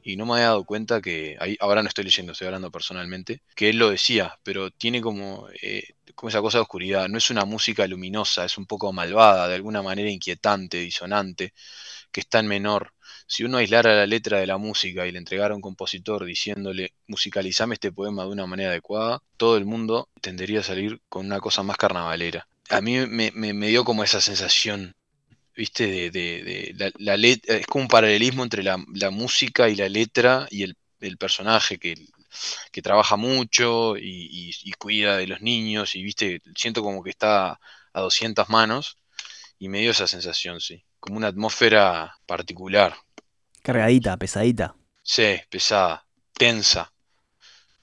y 0.04 0.16
no 0.18 0.26
me 0.26 0.34
había 0.34 0.46
dado 0.48 0.66
cuenta 0.66 1.02
que, 1.02 1.38
ahí, 1.40 1.58
ahora 1.60 1.82
no 1.82 1.90
estoy 1.90 2.04
leyendo, 2.04 2.34
estoy 2.34 2.48
hablando 2.48 2.72
personalmente, 2.72 3.42
que 3.56 3.70
él 3.70 3.78
lo 3.78 3.90
decía, 3.90 4.38
pero 4.44 4.70
tiene 4.72 5.02
como, 5.02 5.48
eh, 5.62 5.84
como 6.18 6.30
esa 6.30 6.42
cosa 6.42 6.58
de 6.58 6.64
oscuridad. 6.64 7.08
No 7.08 7.20
es 7.20 7.30
una 7.30 7.46
música 7.46 7.88
luminosa, 7.88 8.44
es 8.44 8.58
un 8.58 8.66
poco 8.66 8.92
malvada, 8.92 9.48
de 9.48 9.56
alguna 9.56 9.84
manera 9.84 10.10
inquietante, 10.10 10.78
disonante, 10.80 11.54
que 12.12 12.22
está 12.22 12.40
en 12.40 12.48
menor. 12.48 12.94
Si 13.28 13.44
uno 13.44 13.58
aislara 13.58 13.96
la 13.96 14.08
letra 14.08 14.40
de 14.40 14.48
la 14.48 14.58
música 14.58 15.06
y 15.06 15.12
le 15.12 15.20
entregara 15.20 15.54
a 15.54 15.56
un 15.56 15.62
compositor 15.62 16.26
diciéndole 16.26 16.94
musicalizame 17.08 17.76
este 17.76 17.92
poema 17.92 18.24
de 18.24 18.30
una 18.30 18.48
manera 18.48 18.72
adecuada, 18.72 19.22
todo 19.38 19.58
el 19.58 19.66
mundo 19.66 20.10
tendería 20.20 20.62
a 20.62 20.64
salir 20.64 21.02
con 21.08 21.28
una 21.28 21.40
cosa 21.40 21.62
más 21.62 21.78
carnavalera. 21.78 22.48
A 22.70 22.82
mí 22.82 22.98
me, 23.06 23.68
dio 23.68 23.86
como 23.86 24.04
esa 24.04 24.20
sensación, 24.20 24.96
¿viste? 25.56 26.10
De, 26.10 26.74
la, 26.76 26.92
la 26.98 27.16
let- 27.16 27.48
es 27.48 27.68
como 27.68 27.84
un 27.84 27.90
paralelismo 27.90 28.44
entre 28.44 28.64
la, 28.64 28.78
música 29.12 29.70
y 29.70 29.76
la 29.76 29.88
letra 29.88 30.48
y 30.50 30.64
el 30.64 31.18
personaje 31.18 31.78
que, 31.78 31.94
que 32.72 32.82
trabaja 32.82 33.16
mucho 33.18 33.98
y, 33.98 34.02
y- 34.32 34.52
y 34.64 34.74
cuida 34.74 35.18
de 35.18 35.28
los 35.28 35.42
niños 35.42 35.96
y, 35.96 36.04
¿viste? 36.04 36.42
Siento 36.56 36.84
como 36.84 37.04
que 37.04 37.10
está 37.12 37.60
a 37.94 38.02
200 38.02 38.50
manos 38.50 39.00
y 39.60 39.70
me 39.70 39.80
dio 39.82 39.92
esa 39.92 40.08
sensación, 40.08 40.62
sí. 40.62 40.86
Como 41.00 41.18
una 41.18 41.28
atmósfera 41.28 42.16
particular. 42.26 42.96
Cargadita, 43.62 44.18
pesadita. 44.18 44.74
Sí, 45.02 45.40
pesada, 45.50 46.06
tensa, 46.34 46.92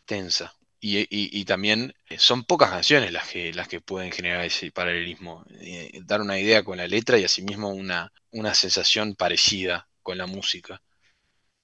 tensa. 0.06 0.54
Y, 0.80 0.98
y- 1.00 1.06
y 1.40 1.44
también 1.46 1.94
eh, 2.10 2.18
son 2.18 2.44
pocas 2.44 2.70
canciones 2.70 3.12
las 3.12 3.28
que, 3.28 3.52
las 3.54 3.68
que 3.68 3.80
pueden 3.80 4.12
generar 4.12 4.44
ese 4.44 4.70
paralelismo, 4.72 5.44
eh, 5.60 5.92
dar 6.04 6.20
una 6.20 6.38
idea 6.38 6.62
con 6.64 6.76
la 6.78 6.86
letra 6.88 7.18
y 7.18 7.24
asimismo 7.24 7.70
una, 7.70 8.12
una 8.32 8.54
sensación 8.54 9.14
parecida 9.16 9.88
con 10.02 10.18
la 10.18 10.26
música. 10.26 10.82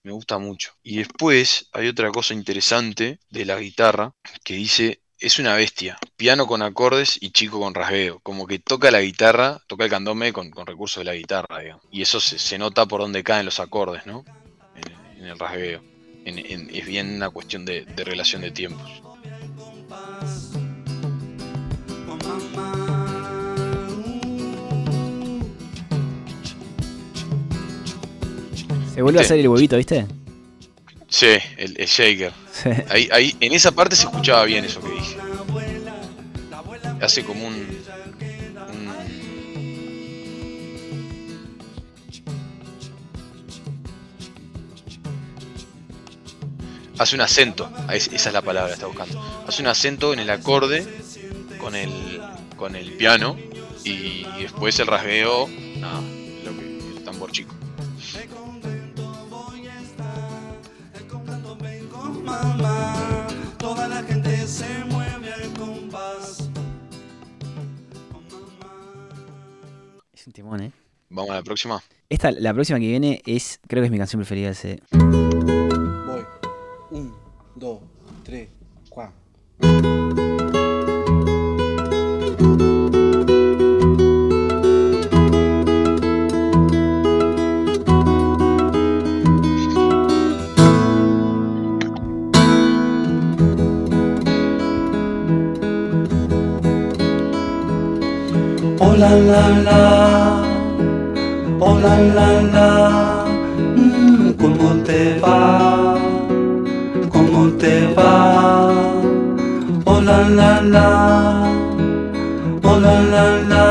Me 0.02 0.12
gusta 0.12 0.38
mucho. 0.38 0.72
Y 0.82 0.96
después 0.96 1.68
hay 1.72 1.88
otra 1.88 2.10
cosa 2.10 2.32
interesante 2.32 3.18
de 3.28 3.44
la 3.44 3.58
guitarra 3.58 4.14
que 4.44 4.54
dice, 4.54 5.02
es 5.18 5.38
una 5.38 5.54
bestia, 5.54 5.98
piano 6.16 6.46
con 6.46 6.62
acordes 6.62 7.18
y 7.20 7.32
chico 7.32 7.60
con 7.60 7.74
rasgueo, 7.74 8.20
como 8.20 8.46
que 8.46 8.58
toca 8.58 8.90
la 8.90 9.02
guitarra, 9.02 9.60
toca 9.66 9.84
el 9.84 9.90
candombe 9.90 10.32
con, 10.32 10.50
con 10.50 10.66
recursos 10.66 11.02
de 11.02 11.04
la 11.04 11.14
guitarra, 11.14 11.60
digamos. 11.60 11.84
Y 11.90 12.00
eso 12.00 12.18
se, 12.18 12.38
se 12.38 12.58
nota 12.58 12.86
por 12.86 13.02
donde 13.02 13.22
caen 13.22 13.44
los 13.44 13.60
acordes, 13.60 14.06
¿no? 14.06 14.24
En, 15.18 15.26
el 15.26 15.38
rasgueo. 15.38 15.82
Es 16.24 16.86
bien 16.86 17.16
una 17.16 17.28
cuestión 17.28 17.66
de, 17.66 17.84
de 17.84 18.04
relación 18.04 18.40
de 18.40 18.50
tiempos. 18.52 19.02
Se 28.94 29.02
vuelve 29.02 29.20
a 29.20 29.22
hacer 29.22 29.38
el 29.38 29.48
huevito, 29.48 29.76
¿viste? 29.76 30.06
Sí, 31.08 31.26
el, 31.56 31.76
el 31.78 31.86
shaker. 31.86 32.32
Sí. 32.52 32.68
Ahí, 32.88 33.08
ahí, 33.12 33.36
en 33.40 33.52
esa 33.52 33.70
parte 33.72 33.96
se 33.96 34.04
escuchaba 34.04 34.44
bien 34.44 34.64
eso 34.64 34.80
que 34.80 34.90
dije. 34.92 35.16
Hace 37.00 37.24
como 37.24 37.46
un, 37.46 37.54
un- 37.54 37.70
Hace 46.98 47.14
un 47.14 47.22
acento, 47.22 47.70
es- 47.92 48.08
esa 48.12 48.28
es 48.28 48.32
la 48.34 48.42
palabra 48.42 48.68
que 48.68 48.74
está 48.74 48.86
buscando. 48.86 49.18
Hace 49.46 49.62
un 49.62 49.68
acento 49.68 50.12
en 50.12 50.18
el 50.18 50.28
acorde 50.28 50.86
con 51.58 51.74
el, 51.74 52.20
con 52.56 52.76
el 52.76 52.92
piano 52.92 53.36
y 53.84 54.24
después 54.42 54.78
el 54.80 54.86
rasgueo, 54.86 55.48
nada, 55.78 56.00
que, 56.44 56.98
el 56.98 57.02
tambor 57.04 57.32
chico. 57.32 57.54
Mamá. 62.30 63.26
Toda 63.58 63.88
la 63.88 64.02
gente 64.02 64.46
se 64.46 64.84
mueve 64.86 65.32
al 65.32 65.52
compás. 65.54 66.48
Con 68.12 68.22
mamá. 68.28 69.08
Es 70.12 70.26
un 70.26 70.32
timón, 70.32 70.62
¿eh? 70.62 70.72
Vamos 71.08 71.30
a 71.30 71.34
la 71.34 71.42
próxima. 71.42 71.82
Esta, 72.08 72.30
la 72.30 72.54
próxima 72.54 72.78
que 72.78 72.86
viene 72.86 73.22
es, 73.26 73.60
creo 73.66 73.82
que 73.82 73.86
es 73.86 73.92
mi 73.92 73.98
canción 73.98 74.20
preferida 74.20 74.46
de 74.46 74.52
ese. 74.52 74.82
Voy. 74.92 76.24
Un, 76.90 77.14
dos, 77.56 77.80
tres, 78.24 78.48
cuatro. 78.88 80.39
La 99.00 99.16
la 99.16 99.48
la, 99.66 99.80
oh 101.58 101.78
la 101.80 101.94
la 102.16 102.28
la, 102.54 102.68
mm, 103.76 104.32
¿cómo 104.32 104.68
te 104.84 105.18
va? 105.20 105.96
¿Cómo 107.08 107.50
te 107.52 107.86
va? 107.94 108.70
Oh 109.86 110.00
la 110.02 110.28
la 110.28 110.60
la, 110.60 110.86
oh 112.62 112.78
la 112.78 113.00
la 113.14 113.24
la, 113.52 113.66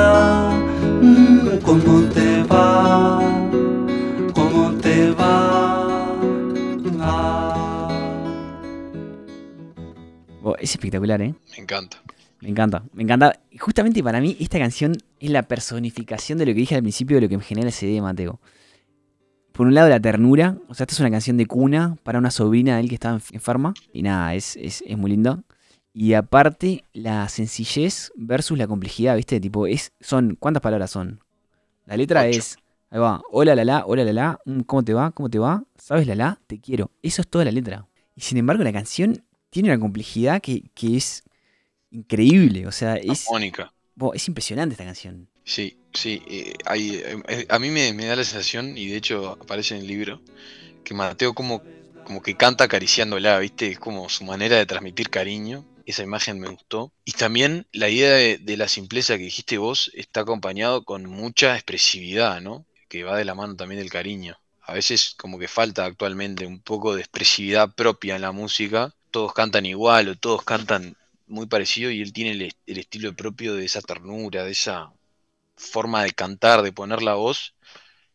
mm, 1.00 1.60
¿cómo 1.64 2.10
te 2.10 2.44
va? 2.52 3.22
¿Cómo 4.34 4.72
te 4.82 5.12
va? 5.12 6.08
Ah. 7.02 7.88
Oh, 10.42 10.56
es 10.58 10.72
espectacular, 10.72 11.22
¿eh? 11.22 11.36
Me 11.52 11.62
encanta. 11.62 11.98
Me 12.42 12.50
encanta, 12.50 12.84
me 12.94 13.04
encanta. 13.04 13.40
Justamente 13.60 14.02
para 14.02 14.22
mí 14.22 14.36
esta 14.40 14.58
canción 14.58 14.94
es 15.20 15.30
la 15.30 15.44
personificación 15.44 16.38
de 16.38 16.46
lo 16.46 16.54
que 16.54 16.60
dije 16.60 16.76
al 16.76 16.82
principio 16.82 17.18
de 17.18 17.22
lo 17.22 17.30
que 17.30 17.38
me 17.38 17.44
genera 17.44 17.70
ese 17.70 17.86
de 17.88 18.02
Mateo. 18.02 18.40
Por 19.52 19.68
un 19.68 19.74
lado 19.74 19.90
la 19.90 20.00
ternura, 20.00 20.58
o 20.70 20.74
sea, 20.74 20.86
esta 20.86 20.94
es 20.94 21.00
una 21.00 21.12
canción 21.12 21.36
de 21.36 21.46
cuna 21.46 21.98
para 22.04 22.18
una 22.20 22.32
sobrina 22.32 22.76
de 22.76 22.82
él 22.82 22.90
que 22.90 22.96
estaba 22.96 23.18
enf- 23.18 23.34
enferma. 23.34 23.74
Y 23.92 24.04
nada, 24.04 24.34
es, 24.36 24.56
es, 24.56 24.84
es 24.86 24.98
muy 24.98 25.12
linda. 25.12 25.44
Y 25.92 26.14
aparte 26.14 26.86
la 26.94 27.28
sencillez 27.28 28.12
versus 28.16 28.58
la 28.58 28.68
complejidad, 28.68 29.18
¿viste? 29.18 29.40
Tipo, 29.42 29.68
es, 29.68 29.92
son, 30.00 30.38
¿cuántas 30.40 30.62
palabras 30.62 30.92
son? 30.92 31.20
La 31.86 31.98
letra 31.98 32.22
Ocho. 32.22 32.30
es, 32.30 32.58
ahí 32.90 33.00
va, 33.00 33.22
hola 33.32 33.56
la 33.56 33.66
la, 33.66 33.86
hola 33.86 34.04
la 34.06 34.14
la, 34.14 34.40
¿cómo 34.66 34.84
te 34.84 34.94
va? 34.94 35.12
¿Cómo 35.12 35.30
te 35.30 35.40
va? 35.40 35.64
¿Sabes 35.78 36.08
la 36.08 36.16
la? 36.16 36.40
Te 36.48 36.60
quiero. 36.62 36.92
Eso 37.02 37.22
es 37.22 37.28
toda 37.28 37.44
la 37.44 37.52
letra. 37.52 37.88
Y 38.16 38.22
sin 38.22 38.38
embargo 38.38 38.64
la 38.64 38.72
canción 38.72 39.24
tiene 39.50 39.70
una 39.70 39.80
complejidad 39.80 40.42
que, 40.42 40.70
que 40.74 40.96
es 40.96 41.24
increíble. 41.90 42.68
O 42.68 42.72
sea, 42.72 42.96
es, 42.96 43.26
Mónica. 43.30 43.74
Bo, 44.00 44.14
es 44.14 44.28
impresionante 44.28 44.74
esta 44.74 44.86
canción. 44.86 45.30
Sí, 45.44 45.80
sí. 45.94 46.22
eh, 46.28 46.54
eh, 47.28 47.46
a 47.50 47.60
mí 47.60 47.70
me, 47.72 47.94
me 47.94 48.06
da 48.06 48.16
la 48.16 48.24
sensación, 48.24 48.78
y 48.78 48.88
de 48.88 48.98
hecho 48.98 49.38
aparece 49.42 49.76
en 49.76 49.82
el 49.82 49.88
libro, 49.88 50.22
que 50.84 50.94
Mateo 50.94 51.34
como, 51.36 51.64
como 52.04 52.22
que 52.22 52.38
canta 52.38 52.66
acariciándola, 52.66 53.40
¿viste? 53.40 53.68
Es 53.72 53.80
como 53.80 54.10
su 54.10 54.26
manera 54.26 54.58
de 54.58 54.66
transmitir 54.68 55.10
cariño. 55.10 55.68
Esa 55.86 56.04
imagen 56.04 56.40
me 56.40 56.50
gustó. 56.50 56.94
Y 57.06 57.14
también 57.14 57.68
la 57.74 57.90
idea 57.90 58.14
de, 58.16 58.38
de 58.40 58.58
la 58.58 58.68
simpleza 58.70 59.18
que 59.18 59.24
dijiste 59.26 59.58
vos 59.58 59.92
está 59.96 60.22
acompañado 60.22 60.84
con 60.86 61.06
mucha 61.08 61.56
expresividad, 61.56 62.42
¿no? 62.42 62.68
Que 62.90 63.04
va 63.04 63.18
de 63.18 63.26
la 63.26 63.36
mano 63.36 63.56
también 63.56 63.80
del 63.82 63.90
cariño. 63.92 64.38
A 64.62 64.74
veces 64.74 65.16
como 65.18 65.40
que 65.40 65.48
falta 65.48 65.86
actualmente 65.86 66.46
un 66.46 66.62
poco 66.62 66.96
de 66.96 67.02
expresividad 67.02 67.74
propia 67.76 68.16
en 68.16 68.22
la 68.24 68.32
música. 68.32 68.96
Todos 69.12 69.34
cantan 69.34 69.66
igual 69.66 70.10
o 70.10 70.16
todos 70.18 70.44
cantan 70.44 70.96
muy 71.30 71.48
parecido 71.48 71.92
y 71.92 72.02
él 72.02 72.14
tiene 72.14 72.32
el, 72.32 72.42
est- 72.44 72.60
el 72.66 72.78
estilo 72.80 73.16
propio 73.16 73.56
de 73.56 73.66
esa 73.66 73.82
ternura, 73.82 74.44
de 74.44 74.52
esa 74.52 74.94
forma 75.58 76.04
de 76.04 76.12
cantar, 76.14 76.64
de 76.64 76.74
poner 76.74 77.02
la 77.04 77.16
voz, 77.16 77.56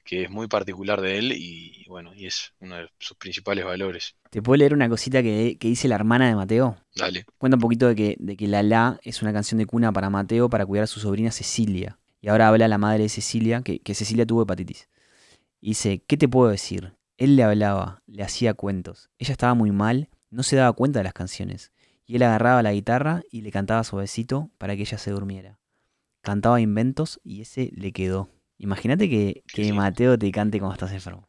que 0.05 0.25
es 0.25 0.31
muy 0.31 0.49
particular 0.49 1.01
de 1.03 1.19
él 1.19 1.33
y 1.37 1.87
bueno, 1.89 2.15
y 2.15 2.27
es 2.27 2.55
uno 2.61 2.77
de 2.79 2.91
sus 2.99 3.17
principales 3.19 3.65
valores. 3.67 4.17
¿Te 4.31 4.43
puedo 4.43 4.57
leer 4.57 4.75
una 4.75 4.89
cosita 4.89 5.23
que, 5.23 5.57
que 5.59 5.69
dice 5.69 5.89
la 5.89 5.95
hermana 5.95 6.29
de 6.29 6.35
Mateo? 6.35 6.77
Dale. 6.95 7.27
Cuenta 7.39 7.57
un 7.57 7.63
poquito 7.63 7.89
de 7.89 7.95
que, 7.97 8.17
de 8.19 8.37
que 8.37 8.49
La 8.49 8.63
La 8.63 9.01
es 9.03 9.23
una 9.23 9.33
canción 9.33 9.59
de 9.59 9.67
cuna 9.67 9.93
para 9.93 10.11
Mateo 10.11 10.51
para 10.51 10.67
cuidar 10.67 10.85
a 10.85 10.89
su 10.89 11.01
sobrina 11.01 11.33
Cecilia. 11.33 11.99
Y 12.21 12.29
ahora 12.29 12.49
habla 12.49 12.69
la 12.69 12.79
madre 12.79 13.05
de 13.05 13.11
Cecilia, 13.11 13.63
que, 13.63 13.81
que 13.81 13.95
Cecilia 13.95 14.27
tuvo 14.27 14.43
hepatitis. 14.45 14.89
Y 15.61 15.71
dice, 15.71 16.05
¿qué 16.07 16.17
te 16.19 16.29
puedo 16.29 16.51
decir? 16.51 16.95
Él 17.19 17.37
le 17.37 17.45
hablaba, 17.45 18.03
le 18.07 18.25
hacía 18.25 18.55
cuentos. 18.55 19.11
Ella 19.19 19.33
estaba 19.33 19.55
muy 19.55 19.73
mal, 19.73 20.11
no 20.31 20.45
se 20.45 20.57
daba 20.57 20.73
cuenta 20.75 21.01
de 21.01 21.05
las 21.05 21.15
canciones. 21.15 21.73
Y 22.07 22.17
él 22.17 22.23
agarraba 22.23 22.63
la 22.63 22.73
guitarra 22.73 23.23
y 23.31 23.43
le 23.43 23.51
cantaba 23.51 23.85
suavecito 23.85 24.51
para 24.59 24.77
que 24.77 24.83
ella 24.83 24.99
se 24.99 25.11
durmiera. 25.11 25.59
Cantaba 26.23 26.61
inventos 26.61 27.21
y 27.25 27.43
ese 27.43 27.71
le 27.75 27.93
quedó. 27.93 28.29
Imagínate 28.59 29.09
que, 29.11 29.43
que. 29.49 29.73
Mateo 29.73 30.19
te 30.19 30.31
cante 30.33 30.59
cuando 30.59 30.75
estás 30.75 30.93
enfermo. 30.93 31.27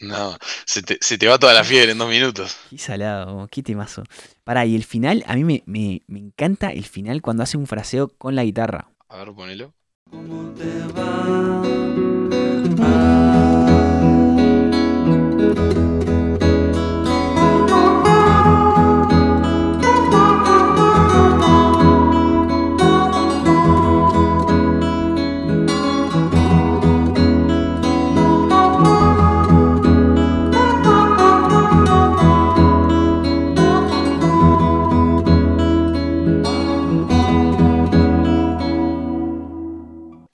No, 0.00 0.36
se 0.64 0.82
te, 0.82 0.96
se 1.00 1.18
te 1.18 1.26
va 1.26 1.38
toda 1.38 1.52
la 1.54 1.64
fiebre 1.64 1.90
en 1.92 1.98
dos 1.98 2.08
minutos. 2.08 2.56
Qué 2.70 2.78
salado, 2.78 3.48
qué 3.50 3.62
temazo. 3.64 4.04
Pará, 4.44 4.64
y 4.64 4.76
el 4.76 4.84
final, 4.84 5.24
a 5.26 5.34
mí 5.34 5.42
me, 5.42 5.62
me- 5.66 6.02
me 6.06 6.20
encanta 6.20 6.70
el 6.70 6.84
final 6.84 7.20
cuando 7.20 7.42
hace 7.42 7.56
un 7.56 7.66
fraseo 7.66 8.08
con 8.16 8.36
la 8.36 8.44
guitarra. 8.44 8.90
A 9.08 9.18
ver, 9.18 9.32
ponelo. 9.34 9.74
¿Cómo 10.10 10.54
te 10.54 10.78
va? 10.96 11.87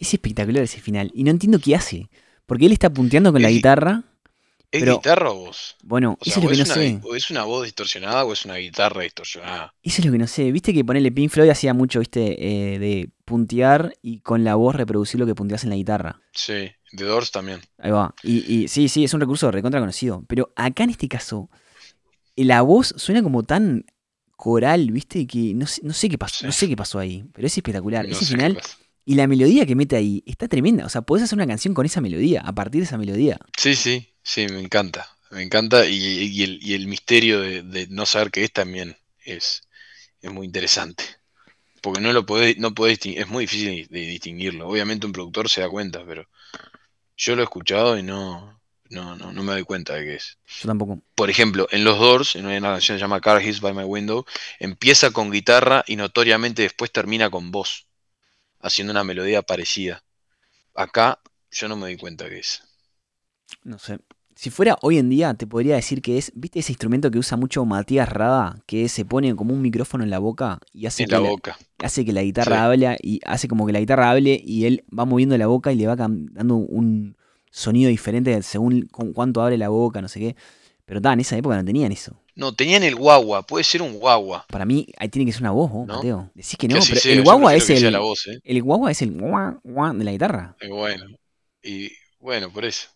Es 0.04 0.12
espectacular 0.14 0.62
ese 0.62 0.80
final. 0.80 1.10
Y 1.14 1.24
no 1.24 1.30
entiendo 1.30 1.58
qué 1.58 1.74
hace. 1.74 2.10
Porque 2.44 2.66
él 2.66 2.72
está 2.72 2.90
punteando 2.92 3.32
con 3.32 3.40
la 3.40 3.50
guitarra. 3.50 4.04
¿Es 4.70 4.80
Pero- 4.80 4.96
guitarra 4.96 5.30
o 5.30 5.36
voz? 5.46 5.76
Bueno, 5.82 6.18
O 6.20 6.24
sea, 6.24 6.32
eso 6.32 6.40
es 6.40 6.44
lo 6.44 6.50
que 6.50 6.56
no 6.56 6.64
una, 6.64 6.74
sé. 6.74 7.00
o 7.04 7.14
es 7.14 7.30
una 7.30 7.44
voz 7.44 7.64
distorsionada 7.64 8.24
o 8.24 8.32
es 8.32 8.44
una 8.44 8.56
guitarra 8.56 9.02
distorsionada. 9.02 9.72
Eso 9.82 10.00
es 10.02 10.04
lo 10.06 10.12
que 10.12 10.18
no 10.18 10.26
sé. 10.26 10.50
Viste 10.52 10.74
que 10.74 10.84
ponerle 10.84 11.12
Pink 11.12 11.30
Floyd 11.30 11.48
hacía 11.48 11.72
mucho, 11.74 12.00
viste, 12.00 12.74
eh, 12.74 12.78
de 12.80 13.08
puntear 13.24 13.94
y 14.02 14.18
con 14.20 14.44
la 14.44 14.56
voz 14.56 14.74
reproducir 14.74 15.20
lo 15.20 15.26
que 15.26 15.34
punteas 15.34 15.64
en 15.64 15.70
la 15.70 15.76
guitarra. 15.76 16.20
Sí, 16.32 16.70
The 16.96 17.04
Doors 17.04 17.30
también. 17.30 17.60
Ahí 17.78 17.92
va. 17.92 18.14
Y, 18.24 18.38
y 18.52 18.68
sí, 18.68 18.88
sí, 18.88 19.04
es 19.04 19.14
un 19.14 19.20
recurso 19.20 19.50
recontra 19.50 19.80
conocido. 19.80 20.24
Pero 20.26 20.52
acá 20.56 20.82
en 20.84 20.90
este 20.90 21.08
caso, 21.08 21.48
eh, 22.36 22.44
la 22.44 22.60
voz 22.62 22.94
suena 22.98 23.22
como 23.22 23.44
tan 23.44 23.86
coral, 24.36 24.90
viste, 24.90 25.26
que 25.26 25.54
no 25.54 25.66
sé, 25.66 25.80
no 25.84 25.92
sé 25.94 26.08
qué 26.08 26.18
pasó, 26.18 26.40
Sí. 26.40 26.46
no 26.46 26.52
sé 26.52 26.68
qué 26.68 26.76
pasó 26.76 26.98
ahí. 26.98 27.24
Pero 27.32 27.46
es 27.46 27.56
espectacular. 27.56 28.04
No 28.06 28.12
Ese 28.12 28.26
final. 28.26 28.60
Y 29.04 29.14
la 29.14 29.26
melodía 29.26 29.66
que 29.66 29.74
mete 29.74 29.96
ahí 29.96 30.22
está 30.26 30.48
tremenda. 30.48 30.86
O 30.86 30.88
sea, 30.88 31.02
podés 31.02 31.24
hacer 31.24 31.36
una 31.36 31.46
canción 31.46 31.74
con 31.74 31.86
esa 31.86 32.00
melodía, 32.00 32.40
a 32.40 32.52
partir 32.54 32.80
de 32.80 32.86
esa 32.86 32.98
melodía. 32.98 33.38
Sí, 33.56 33.74
sí, 33.74 34.14
sí, 34.22 34.46
me 34.48 34.60
encanta. 34.60 35.08
Me 35.30 35.42
encanta 35.42 35.86
y, 35.86 35.96
y 35.96 36.42
el, 36.42 36.60
y 36.62 36.74
el 36.74 36.86
misterio 36.86 37.40
de, 37.40 37.62
de 37.62 37.86
no 37.88 38.06
saber 38.06 38.30
qué 38.30 38.44
es 38.44 38.52
también 38.52 38.96
es, 39.24 39.62
es 40.22 40.32
muy 40.32 40.46
interesante. 40.46 41.04
Porque 41.80 42.00
no 42.00 42.12
lo 42.12 42.24
podés, 42.24 42.56
no 42.56 42.72
podés 42.72 43.00
es 43.04 43.28
muy 43.28 43.44
difícil 43.44 43.86
de 43.90 44.00
distinguirlo. 44.06 44.68
Obviamente 44.68 45.06
un 45.06 45.12
productor 45.12 45.50
se 45.50 45.60
da 45.60 45.68
cuenta, 45.68 46.04
pero 46.06 46.26
yo 47.16 47.36
lo 47.36 47.42
he 47.42 47.44
escuchado 47.44 47.98
y 47.98 48.02
no, 48.02 48.58
no, 48.90 49.16
no, 49.16 49.32
no 49.32 49.42
me 49.42 49.52
doy 49.52 49.64
cuenta 49.64 49.94
de 49.94 50.04
qué 50.04 50.14
es. 50.14 50.38
Yo 50.60 50.68
tampoco. 50.68 51.02
Por 51.14 51.28
ejemplo, 51.28 51.66
en 51.70 51.84
Los 51.84 51.98
Doors, 51.98 52.36
en 52.36 52.46
una 52.46 52.60
canción 52.60 52.96
que 52.96 53.00
se 53.00 53.04
llama 53.04 53.20
Car 53.20 53.42
Hits 53.42 53.60
by 53.60 53.74
My 53.74 53.84
Window, 53.84 54.24
empieza 54.60 55.10
con 55.10 55.30
guitarra 55.30 55.84
y 55.86 55.96
notoriamente 55.96 56.62
después 56.62 56.90
termina 56.90 57.28
con 57.28 57.50
voz, 57.50 57.86
haciendo 58.64 58.90
una 58.92 59.04
melodía 59.04 59.42
parecida. 59.42 60.02
Acá 60.74 61.20
yo 61.50 61.68
no 61.68 61.76
me 61.76 61.82
doy 61.82 61.96
cuenta 61.96 62.28
qué 62.28 62.38
es. 62.38 62.62
No 63.62 63.78
sé. 63.78 63.98
Si 64.36 64.50
fuera 64.50 64.76
hoy 64.82 64.98
en 64.98 65.08
día, 65.10 65.34
te 65.34 65.46
podría 65.46 65.76
decir 65.76 66.02
que 66.02 66.18
es, 66.18 66.32
¿viste 66.34 66.58
ese 66.58 66.72
instrumento 66.72 67.08
que 67.10 67.18
usa 67.18 67.36
mucho 67.36 67.64
Matías 67.64 68.08
Rada? 68.08 68.60
Que 68.66 68.88
se 68.88 69.04
pone 69.04 69.36
como 69.36 69.54
un 69.54 69.62
micrófono 69.62 70.02
en 70.02 70.10
la 70.10 70.18
boca 70.18 70.58
y 70.72 70.86
hace, 70.86 71.04
En 71.04 71.08
que, 71.08 71.14
la 71.14 71.20
la, 71.20 71.28
boca. 71.30 71.56
hace 71.78 72.04
que 72.04 72.12
la 72.12 72.22
guitarra 72.24 72.56
Sí. 72.56 72.62
hable 72.62 72.98
y 73.00 73.20
hace 73.24 73.46
como 73.46 73.64
que 73.66 73.72
la 73.72 73.78
guitarra 73.80 74.10
hable 74.10 74.40
y 74.44 74.64
él 74.66 74.84
va 74.96 75.04
moviendo 75.04 75.38
la 75.38 75.46
boca 75.46 75.72
y 75.72 75.76
le 75.76 75.86
va 75.86 75.94
dando 75.94 76.56
un 76.56 77.16
sonido 77.52 77.88
diferente 77.90 78.42
según 78.42 78.88
con 78.88 79.12
cuánto 79.12 79.40
abre 79.40 79.56
la 79.56 79.68
boca, 79.68 80.02
no 80.02 80.08
sé 80.08 80.18
qué. 80.18 80.36
Pero 80.84 81.00
ta, 81.00 81.12
en 81.12 81.20
esa 81.20 81.36
época 81.36 81.56
no 81.56 81.64
tenían 81.64 81.92
eso. 81.92 82.20
No, 82.36 82.52
tenían 82.52 82.82
el 82.82 82.96
guagua, 82.96 83.42
puede 83.42 83.62
ser 83.62 83.80
un 83.82 83.94
guagua. 83.94 84.44
Para 84.48 84.64
mí, 84.64 84.88
ahí 84.98 85.08
tiene 85.08 85.26
que 85.26 85.32
ser 85.32 85.42
una 85.42 85.52
voz, 85.52 85.70
¿No? 85.70 85.86
Mateo. 85.86 86.30
Decís 86.34 86.56
que 86.58 86.66
no, 86.66 86.80
pero 86.80 87.00
sea, 87.00 87.12
el 87.12 87.22
guagua 87.22 87.54
es 87.54 87.70
el. 87.70 87.96
voz, 87.98 88.26
¿eh? 88.26 88.40
El 88.42 88.62
guagua 88.62 88.90
es 88.90 89.02
el 89.02 89.12
guá, 89.12 89.60
guá 89.62 89.92
de 89.92 90.04
la 90.04 90.10
guitarra. 90.10 90.56
Eh, 90.60 90.68
Bueno, 90.68 91.04
y 91.62 91.92
bueno, 92.18 92.50
por 92.50 92.64
eso. 92.64 92.88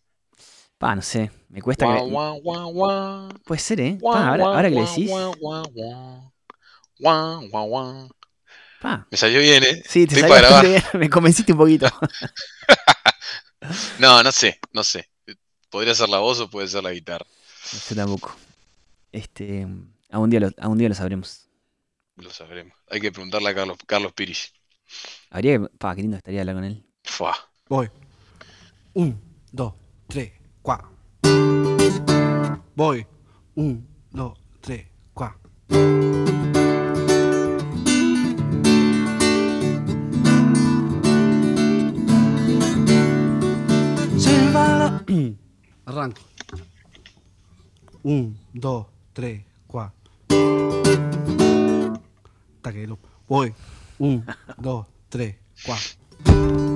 Pa, 0.77 0.95
no 0.95 1.03
sé. 1.03 1.31
Me 1.49 1.63
cuesta 1.63 1.87
Guau, 1.87 2.37
que. 2.37 2.73
guau. 2.73 3.29
Puede 3.45 3.61
ser, 3.61 3.81
¿eh? 3.81 3.99
Pa, 4.01 4.29
ahora, 4.29 4.45
ahora 4.45 4.69
que 4.69 4.75
le 4.75 4.81
decís. 4.83 5.11
Pa. 8.81 9.07
Me 9.11 9.17
salió 9.17 9.41
bien, 9.41 9.63
¿eh? 9.65 9.83
Sí, 9.89 10.07
te 10.07 10.21
Estoy 10.21 10.31
salió 10.31 10.71
bien. 10.71 10.83
Me 10.95 11.11
convenciste 11.11 11.53
un 11.53 11.59
poquito. 11.59 11.87
No, 13.99 14.23
no 14.23 14.33
sé, 14.33 14.61
no 14.73 14.85
sé. 14.85 15.11
Podría 15.69 15.95
ser 15.95 16.09
la 16.09 16.19
voz 16.19 16.39
o 16.41 16.49
puede 16.49 16.69
ser 16.69 16.83
la 16.85 16.93
guitarra. 16.93 17.27
Yo 17.91 17.97
tampoco. 17.97 18.35
Este. 19.13 19.67
Algún 20.11 20.31
día 20.31 20.41
lo, 20.41 20.51
algún 20.59 20.79
día 20.79 20.89
lo 20.89 20.95
sabremos. 20.95 21.49
Lo 22.17 22.31
sabremos. 22.31 22.75
Hay 22.89 23.01
que 23.01 23.13
preguntarle 23.13 23.51
a 23.51 23.55
Carlos, 23.55 23.79
Carlos 23.87 24.13
Piris. 24.13 24.53
Habría 25.31 25.59
que. 25.59 25.69
Pa, 25.79 25.95
qué 25.95 26.03
lindo 26.03 26.17
estaría 26.17 26.41
hablar 26.41 26.57
con 26.57 26.65
él. 26.65 26.85
Fua. 27.05 27.37
Voy. 27.69 27.91
Un, 28.95 29.21
dos, 29.53 29.75
tres, 30.07 30.33
cuatro. 30.63 30.91
Voy. 32.75 33.07
Un, 33.55 33.87
dos, 34.11 34.39
tres, 34.61 34.87
cuatro. 35.13 35.41
Se 44.19 44.53
va 44.53 44.79
la... 44.79 45.05
Arranco. 45.87 46.21
Un, 48.03 48.39
dos, 48.53 48.87
tres, 49.19 49.43
cuatro. 49.67 50.13
Taquelo. 52.63 53.01
Voy. 53.27 53.53
Un, 53.99 54.25
dos, 54.59 54.87
tres, 55.09 55.35
cuatro. 55.67 56.68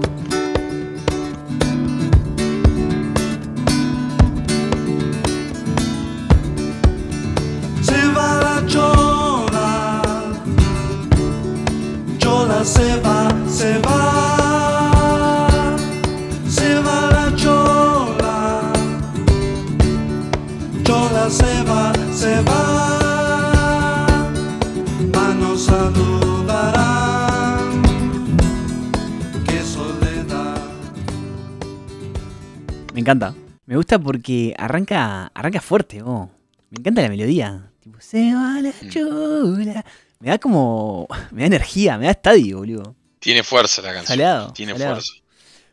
Encanta. 33.02 33.34
Me 33.66 33.76
gusta 33.76 33.98
porque 33.98 34.54
arranca, 34.58 35.26
arranca 35.34 35.60
fuerte, 35.60 36.02
oh. 36.02 36.30
Me 36.70 36.78
encanta 36.80 37.02
la 37.02 37.08
melodía. 37.10 37.70
Tipo, 37.80 37.98
se 38.00 38.32
va 38.34 38.60
la 38.60 38.70
Mm. 38.70 38.88
chola. 38.88 39.84
Me 40.20 40.28
da 40.28 40.38
como. 40.38 41.06
Me 41.32 41.42
da 41.42 41.46
energía, 41.48 41.98
me 41.98 42.06
da 42.06 42.12
estadio, 42.12 42.58
boludo. 42.58 42.94
Tiene 43.18 43.42
fuerza 43.42 43.82
la 43.82 43.88
canción. 43.88 44.06
Saleado. 44.06 44.52
Tiene 44.52 44.74
fuerza. 44.74 45.12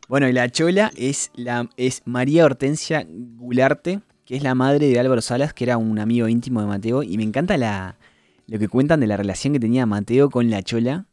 Bueno, 0.08 0.28
y 0.28 0.34
la 0.34 0.50
chola 0.50 0.92
es, 0.96 1.32
la, 1.36 1.70
es 1.78 2.02
María 2.06 2.44
Hortensia 2.46 3.06
Gularte, 3.08 4.02
que 4.26 4.36
es 4.36 4.44
la 4.44 4.56
madre 4.56 4.88
de 4.88 5.00
Álvaro 5.00 5.22
Salas, 5.22 5.54
que 5.54 5.64
era 5.66 5.78
un 5.78 6.00
amigo 6.00 6.28
íntimo 6.28 6.62
de 6.62 6.68
Mateo. 6.68 7.04
Y 7.04 7.16
me 7.18 7.24
encanta 7.24 7.58
la, 7.58 7.98
lo 8.48 8.58
que 8.60 8.68
cuentan 8.68 9.00
de 9.02 9.08
la 9.08 9.18
relación 9.18 9.54
que 9.54 9.60
tenía 9.60 9.86
Mateo 9.86 10.30
con 10.32 10.50
la 10.50 10.64
chola, 10.64 11.06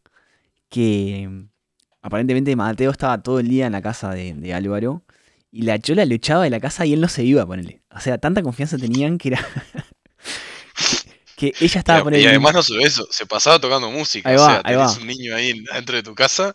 que 0.71 1.29
mm, 1.31 1.49
aparentemente 2.03 2.57
Mateo 2.57 2.91
estaba 2.91 3.23
todo 3.23 3.39
el 3.41 3.49
día 3.49 3.67
en 3.67 3.73
la 3.73 3.83
casa 3.83 4.11
de, 4.13 4.35
de 4.35 4.55
Álvaro. 4.55 5.03
Y 5.51 5.63
la 5.63 5.79
chola 5.79 6.05
lo 6.05 6.15
echaba 6.15 6.45
de 6.45 6.51
la 6.51 6.61
casa 6.61 6.87
y 6.87 6.93
él 6.93 7.01
no 7.01 7.09
se 7.09 7.25
iba, 7.25 7.47
ponele. 7.47 7.83
O 7.95 8.01
sea, 8.01 8.19
tanta 8.19 8.43
confianza 8.43 8.79
tenían 8.79 9.19
que 9.19 9.29
era. 9.29 9.47
que, 11.37 11.53
que 11.59 11.65
ella 11.65 11.79
estaba 11.81 12.01
Y, 12.01 12.03
ponele, 12.03 12.23
y 12.23 12.27
además 12.27 12.55
no 12.55 12.63
solo 12.63 12.81
eso, 12.85 13.07
se 13.11 13.27
pasaba 13.27 13.59
tocando 13.59 13.91
música. 13.91 14.31
Ahí 14.31 14.37
o 14.37 14.41
va, 14.41 14.47
sea, 14.47 14.63
ahí 14.65 14.77
tenés 14.77 14.99
va. 14.99 15.01
un 15.01 15.07
niño 15.07 15.35
ahí 15.35 15.63
dentro 15.73 15.97
de 15.97 16.03
tu 16.03 16.15
casa 16.15 16.55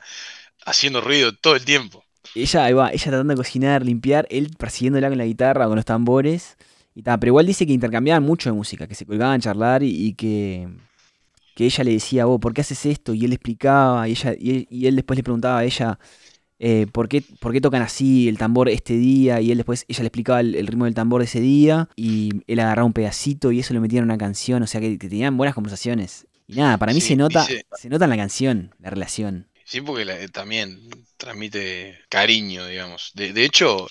haciendo 0.66 1.02
ruido 1.02 1.34
todo 1.36 1.56
el 1.56 1.66
tiempo. 1.66 2.06
Ella, 2.34 2.66
ahí 2.66 2.74
va, 2.74 2.92
ella 2.92 3.04
tratando 3.04 3.34
de 3.34 3.38
cocinar, 3.38 3.84
limpiar, 3.86 4.28
él 4.30 4.52
persiguiéndola 4.58 5.10
con 5.10 5.18
la 5.18 5.26
guitarra 5.26 5.68
con 5.68 5.76
los 5.76 5.86
tambores. 5.86 6.58
Y 6.96 7.04
tal, 7.04 7.20
pero 7.20 7.32
igual 7.32 7.46
dice 7.48 7.66
que 7.66 7.74
intercambiaban 7.74 8.24
mucho 8.24 8.50
de 8.50 8.54
música, 8.56 8.88
que 8.88 8.96
se 8.96 9.06
colgaban 9.06 9.36
a 9.38 9.44
charlar 9.44 9.84
y, 9.84 9.90
y 10.08 10.14
que, 10.16 10.70
que 11.56 11.66
ella 11.66 11.84
le 11.84 11.92
decía, 11.94 12.26
vos, 12.26 12.40
¿por 12.40 12.54
qué 12.54 12.62
haces 12.62 12.86
esto? 12.86 13.14
Y 13.14 13.24
él 13.26 13.32
le 13.32 13.36
explicaba, 13.36 14.08
y, 14.08 14.12
ella, 14.14 14.34
y, 14.40 14.52
él, 14.52 14.68
y 14.70 14.88
él 14.88 14.96
después 14.98 15.18
le 15.18 15.24
preguntaba 15.24 15.60
a 15.60 15.66
ella, 15.66 16.00
eh, 16.64 16.88
¿por, 16.92 17.10
qué, 17.10 17.24
¿por 17.40 17.52
qué 17.52 17.60
tocan 17.62 17.82
así 17.82 18.30
el 18.30 18.38
tambor 18.38 18.70
este 18.70 18.94
día? 18.94 19.42
Y 19.42 19.52
él 19.52 19.58
después, 19.58 19.86
ella 19.88 20.02
le 20.04 20.08
explicaba 20.08 20.40
el, 20.40 20.56
el 20.56 20.68
ritmo 20.68 20.86
del 20.86 20.94
tambor 20.94 21.22
de 21.22 21.26
ese 21.26 21.42
día, 21.42 21.90
y 21.96 22.32
él 22.48 22.60
agarraba 22.60 22.86
un 22.86 22.94
pedacito 22.94 23.52
y 23.52 23.60
eso 23.60 23.74
lo 23.74 23.82
metía 23.82 24.00
en 24.00 24.06
una 24.06 24.18
canción, 24.18 24.64
o 24.64 24.68
sea 24.68 24.80
que, 24.80 24.98
que 24.98 25.10
tenían 25.10 25.38
buenas 25.38 25.56
conversaciones. 25.56 26.28
Y 26.48 26.56
nada, 26.56 26.78
para 26.78 26.94
mí 26.94 27.02
Sí, 27.02 27.10
se 27.10 27.16
nota, 27.16 27.46
dice- 27.46 27.66
se 27.74 27.90
nota 27.90 28.06
en 28.06 28.10
la 28.12 28.18
canción, 28.18 28.76
la 28.80 28.90
relación. 28.90 29.48
Sí, 29.66 29.82
porque 29.82 30.06
la- 30.06 30.20
eh, 30.20 30.28
también 30.28 30.80
transmite 31.18 31.98
cariño, 32.10 32.68
digamos. 32.68 33.12
De, 33.16 33.32
de 33.34 33.46
hecho, 33.46 33.88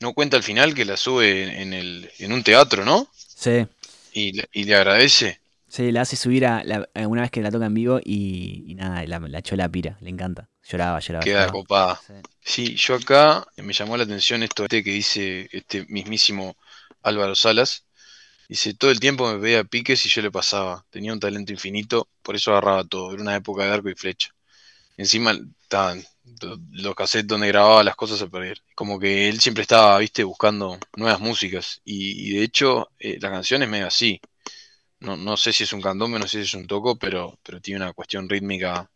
no 0.00 0.14
cuenta 0.14 0.36
al 0.36 0.42
final 0.42 0.74
que 0.74 0.84
la 0.84 0.96
sube 0.96 1.60
en, 1.60 1.72
el, 1.72 2.10
en 2.18 2.32
un 2.32 2.42
teatro, 2.42 2.84
¿no? 2.84 3.08
Sí. 3.14 3.66
Y, 4.12 4.32
y 4.52 4.64
le 4.64 4.74
agradece. 4.74 5.38
Sí, 5.68 5.92
la 5.92 6.00
hace 6.02 6.16
subir 6.16 6.46
a 6.46 6.64
la- 6.64 6.88
una 7.06 7.22
vez 7.22 7.30
que 7.30 7.42
la 7.42 7.50
toca 7.50 7.66
en 7.66 7.74
vivo 7.74 8.00
y, 8.02 8.64
y 8.66 8.74
nada, 8.74 9.04
la, 9.06 9.18
la 9.20 9.42
chola 9.42 9.68
pira, 9.68 9.98
le 10.00 10.08
encanta. 10.10 10.48
Lloraba, 10.68 11.00
lloraba. 11.00 11.24
Queda 11.24 11.46
lloraba. 11.46 11.52
copada. 11.52 12.00
Sí. 12.06 12.14
Sí, 12.40 12.76
yo 12.76 12.94
acá 12.94 13.46
me 13.56 13.72
llamó 13.72 13.96
la 13.96 14.04
atención 14.04 14.42
esto 14.42 14.64
este 14.64 14.82
que 14.82 14.90
dice 14.92 15.48
este 15.52 15.84
mismísimo 15.88 16.56
Álvaro 17.02 17.34
Salas. 17.34 17.84
Dice, 18.48 18.74
todo 18.74 18.90
el 18.90 19.00
tiempo 19.00 19.30
me 19.32 19.38
pedía 19.40 19.64
piques 19.64 20.04
y 20.06 20.08
yo 20.08 20.22
le 20.22 20.30
pasaba. 20.30 20.84
Tenía 20.90 21.12
un 21.12 21.20
talento 21.20 21.52
infinito, 21.52 22.08
por 22.22 22.36
eso 22.36 22.52
agarraba 22.52 22.84
todo. 22.84 23.12
Era 23.12 23.22
una 23.22 23.36
época 23.36 23.64
de 23.64 23.72
arco 23.72 23.90
y 23.90 23.94
flecha. 23.94 24.30
Encima 24.96 25.32
estaban 25.62 26.04
lo- 26.42 26.58
los 26.72 26.94
cassettes 26.94 27.28
donde 27.28 27.48
grababa 27.48 27.84
las 27.84 27.96
cosas 27.96 28.22
a 28.22 28.28
perder. 28.28 28.62
Como 28.74 28.98
que 28.98 29.28
él 29.28 29.40
siempre 29.40 29.62
estaba, 29.62 29.98
viste, 29.98 30.24
buscando 30.24 30.78
nuevas 30.96 31.20
músicas. 31.20 31.80
Y, 31.84 32.28
y 32.30 32.38
de 32.38 32.44
hecho, 32.44 32.90
eh, 32.98 33.18
la 33.20 33.30
canción 33.30 33.62
es 33.62 33.68
medio 33.68 33.86
así. 33.88 34.20
No, 35.00 35.16
no 35.16 35.36
sé 35.36 35.52
si 35.52 35.64
es 35.64 35.72
un 35.72 35.80
candombe, 35.82 36.18
no 36.18 36.26
sé 36.26 36.38
si 36.38 36.44
es 36.44 36.54
un 36.54 36.66
toco, 36.66 36.96
pero, 36.98 37.38
pero 37.42 37.60
tiene 37.60 37.82
una 37.84 37.92
cuestión 37.92 38.28
rítmica 38.28 38.90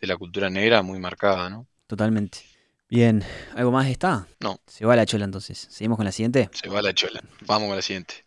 de 0.00 0.06
la 0.06 0.16
cultura 0.16 0.50
negra 0.50 0.82
muy 0.82 0.98
marcada, 0.98 1.48
¿no? 1.48 1.66
Totalmente. 1.86 2.38
Bien, 2.88 3.24
¿algo 3.56 3.72
más 3.72 3.88
está? 3.88 4.28
No. 4.40 4.60
Se 4.66 4.84
va 4.84 4.94
la 4.94 5.06
chola 5.06 5.24
entonces. 5.24 5.66
¿Seguimos 5.70 5.96
con 5.96 6.04
la 6.04 6.12
siguiente? 6.12 6.48
Se 6.52 6.68
va 6.68 6.82
la 6.82 6.94
chola. 6.94 7.20
Vamos 7.46 7.68
con 7.68 7.76
la 7.76 7.82
siguiente. 7.82 8.25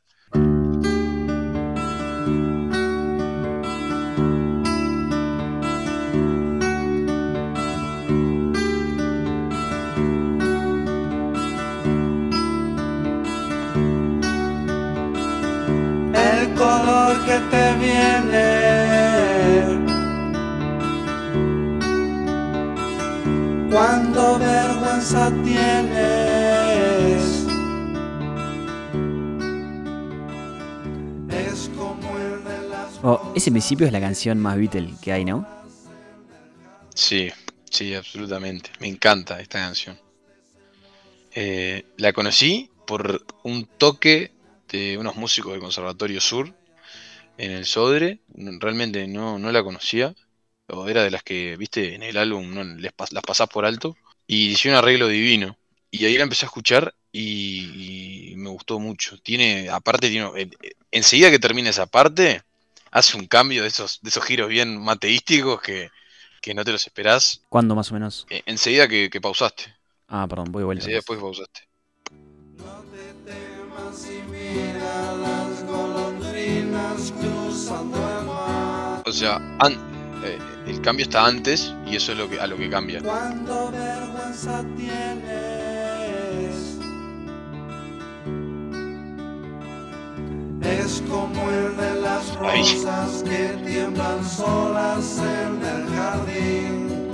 Ese 33.39 33.51
principio 33.51 33.87
es 33.87 33.93
la 33.93 34.01
canción 34.01 34.37
más 34.37 34.57
Beatle 34.57 34.93
que 35.01 35.13
hay, 35.13 35.23
¿no? 35.23 35.47
Sí, 36.93 37.29
sí, 37.69 37.95
absolutamente. 37.95 38.69
Me 38.79 38.87
encanta 38.87 39.39
esta 39.39 39.59
canción. 39.59 39.97
Eh, 41.33 41.85
la 41.97 42.11
conocí 42.11 42.69
por 42.85 43.25
un 43.43 43.65
toque 43.65 44.33
de 44.67 44.97
unos 44.97 45.15
músicos 45.15 45.53
del 45.53 45.61
Conservatorio 45.61 46.19
Sur 46.19 46.53
en 47.37 47.51
el 47.51 47.65
Sodre. 47.65 48.19
Realmente 48.35 49.07
no, 49.07 49.39
no 49.39 49.51
la 49.53 49.63
conocía. 49.63 50.13
O 50.67 50.89
era 50.89 51.03
de 51.03 51.11
las 51.11 51.23
que, 51.23 51.55
viste, 51.55 51.95
en 51.95 52.03
el 52.03 52.17
álbum 52.17 52.77
las 52.77 53.23
pasás 53.23 53.47
por 53.47 53.65
alto. 53.65 53.95
Y 54.27 54.49
hice 54.49 54.67
un 54.67 54.75
arreglo 54.75 55.07
divino. 55.07 55.57
Y 55.91 56.03
ahí 56.05 56.17
la 56.17 56.23
empecé 56.23 56.45
a 56.45 56.47
escuchar 56.47 56.93
y, 57.13 58.31
y 58.31 58.35
me 58.35 58.49
gustó 58.49 58.79
mucho. 58.79 59.17
Tiene, 59.17 59.69
aparte, 59.69 60.09
tiene, 60.09 60.27
eh, 60.35 60.49
eh, 60.61 60.73
enseguida 60.91 61.31
que 61.31 61.39
termina 61.39 61.69
esa 61.69 61.85
parte, 61.85 62.43
hace 62.91 63.17
un 63.17 63.27
cambio 63.27 63.61
de 63.63 63.67
esos, 63.69 63.99
de 64.01 64.09
esos 64.09 64.23
giros 64.23 64.49
bien 64.49 64.77
mateísticos 64.81 65.61
que, 65.61 65.89
que 66.41 66.53
no 66.53 66.63
te 66.63 66.71
los 66.71 66.85
esperás. 66.85 67.41
¿Cuándo 67.49 67.75
más 67.75 67.91
o 67.91 67.93
menos? 67.93 68.25
eh, 68.29 68.41
enseguida 68.45 68.87
que, 68.87 69.09
que 69.09 69.21
pausaste. 69.21 69.73
Ah, 70.07 70.25
perdón, 70.29 70.51
voy 70.51 70.63
vuelta. 70.63 70.81
Enseguida 70.81 70.97
después 70.99 71.17
que 71.19 71.23
pausaste. 71.23 71.61
No 72.57 72.83
te 72.91 73.31
temas 73.31 74.07
y 74.07 74.21
mira 74.31 75.13
las 75.13 75.63
golondrinas 75.65 77.13
cruzando 77.19 77.97
el 77.97 78.25
mar. 78.25 79.03
O 79.05 79.11
sea, 79.11 79.35
an- 79.59 79.77
eh, 80.23 80.37
el 80.67 80.81
cambio 80.81 81.03
está 81.05 81.25
antes 81.25 81.73
y 81.87 81.95
eso 81.95 82.11
es 82.11 82.17
lo 82.17 82.29
que, 82.29 82.39
a 82.39 82.47
lo 82.47 82.57
que 82.57 82.69
cambia. 82.69 83.01
Cuando 83.01 83.71
vergüenza 83.71 84.63
tienes, 84.75 85.48
es 90.71 91.01
como 91.09 91.49
el 91.49 91.75
de 91.77 92.01
las 92.01 92.35
rosas 92.35 93.23
que 93.23 93.57
tiemblan 93.65 94.23
solas 94.29 95.17
en 95.19 95.65
el 95.65 95.95
jardín, 95.95 97.11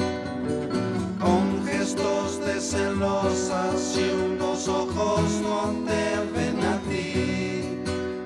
con 1.20 1.66
gestos 1.68 2.40
de 2.46 2.60
celosas 2.62 3.98
y 3.98 4.10
unos 4.10 4.68
ojos 4.68 5.22
no 5.42 5.86
te 5.86 6.40
ven 6.40 6.60
a 6.64 6.80
ti. 6.90 7.14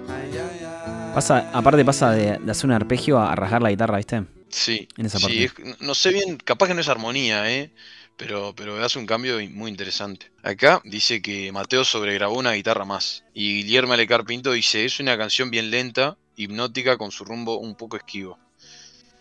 Ay, 0.09 0.31
ay, 0.37 0.65
ay. 0.65 1.11
Pasa, 1.13 1.49
aparte 1.53 1.85
pasa 1.85 2.11
de, 2.11 2.37
de 2.39 2.51
hacer 2.51 2.65
un 2.65 2.71
arpegio 2.73 3.19
a, 3.19 3.35
rasgar 3.35 3.61
la 3.61 3.69
guitarra, 3.71 3.97
¿viste? 3.97 4.23
Sí, 4.49 4.87
En 4.97 5.05
esa 5.05 5.19
sí, 5.19 5.47
parte. 5.47 5.71
es- 5.71 5.81
no 5.81 5.93
sé 5.93 6.11
bien, 6.11 6.37
capaz 6.37 6.67
que 6.67 6.73
no 6.73 6.81
es 6.81 6.87
armonía, 6.89 7.49
¿eh? 7.51 7.71
Pero, 8.19 8.53
pero 8.53 8.83
hace 8.83 8.99
un 8.99 9.05
cambio 9.05 9.39
muy 9.49 9.71
interesante. 9.71 10.29
Acá 10.43 10.81
dice 10.83 11.21
que 11.21 11.53
Mateo 11.53 11.85
sobregrabó 11.85 12.37
una 12.37 12.51
guitarra 12.51 12.83
más. 12.83 13.23
Y 13.33 13.63
Guillermo 13.63 13.93
Alecar 13.93 14.25
Pinto 14.25 14.51
dice, 14.51 14.83
es 14.83 14.99
una 14.99 15.17
canción 15.17 15.49
bien 15.49 15.71
lenta, 15.71 16.17
hipnótica, 16.35 16.97
con 16.97 17.11
su 17.11 17.23
rumbo 17.23 17.59
un 17.59 17.75
poco 17.75 17.95
esquivo. 17.95 18.37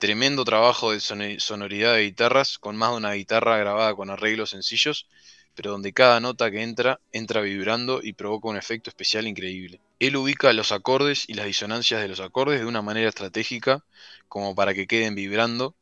Tremendo 0.01 0.45
trabajo 0.45 0.91
de 0.91 0.99
sonoridad 1.39 1.95
de 1.95 2.07
guitarras, 2.07 2.59
con 2.59 2.77
más 2.77 2.91
de 2.91 2.97
una 2.97 3.13
guitarra 3.13 3.57
grabada 3.59 3.95
con 3.95 4.11
arreglos 4.11 4.51
sencillos, 4.51 5.07
pero 5.55 5.71
donde 5.71 5.93
cada 5.93 6.19
nota 6.19 6.51
que 6.51 6.63
entra, 6.63 6.99
entra 7.13 7.41
vibrando 7.41 8.01
y 8.03 8.15
provoca 8.15 8.49
un 8.49 8.57
efecto 8.57 8.91
especial 8.91 9.29
increíble. 9.29 9.81
Él 10.01 10.17
ubica 10.17 10.53
los 10.53 10.73
acordes 10.73 11.25
y 11.29 11.35
las 11.35 11.47
disonancias 11.47 12.03
de 12.03 12.09
los 12.09 12.19
acordes 12.19 12.59
de 12.59 12.67
una 12.67 12.83
manera 12.83 13.09
estratégica, 13.09 13.85
como 14.29 14.57
para 14.57 14.75
que 14.75 14.89
queden 14.89 15.15
vibrando, 15.15 15.77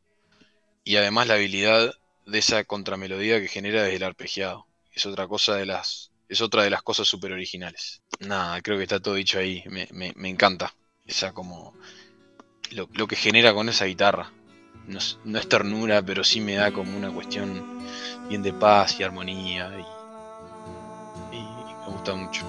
y 0.85 0.97
además 0.97 1.29
la 1.29 1.35
habilidad 1.35 1.95
de 2.27 2.39
esa 2.39 2.65
contramelodía 2.65 3.41
que 3.41 3.49
genera 3.49 3.83
desde 3.83 3.97
el 3.97 4.03
arpegiado. 4.05 4.67
Es 4.93 5.07
otra 5.07 5.29
cosa 5.29 5.55
de 5.57 5.67
las. 5.67 6.13
Es 6.29 6.41
otra 6.41 6.65
de 6.65 6.71
las 6.71 6.83
cosas 6.83 7.07
súper 7.09 7.33
originales. 7.33 8.03
Nada, 8.21 8.61
creo 8.63 8.77
que 8.79 8.83
está 8.85 9.01
todo 9.01 9.15
dicho 9.15 9.39
ahí. 9.39 9.63
Me, 9.69 9.89
me- 9.93 10.13
me 10.17 10.29
encanta. 10.29 10.75
Esa 11.05 11.33
como. 11.33 11.75
Lo, 12.73 12.89
lo 12.95 13.07
que 13.09 13.17
genera 13.17 13.55
con 13.55 13.69
esa 13.69 13.87
guitarra. 13.87 14.33
No, 14.87 15.01
no 15.25 15.39
es 15.39 15.49
ternura, 15.49 16.03
pero 16.03 16.23
sí 16.25 16.41
me 16.41 16.55
da 16.55 16.73
como 16.73 16.97
una 16.97 17.11
cuestión 17.13 17.87
bien 18.29 18.43
de 18.43 18.53
paz 18.53 18.99
y 19.01 19.03
armonía. 19.05 19.71
Y, 21.33 21.37
y 21.37 21.75
me 21.81 21.87
gusta 21.87 22.15
mucho. 22.15 22.45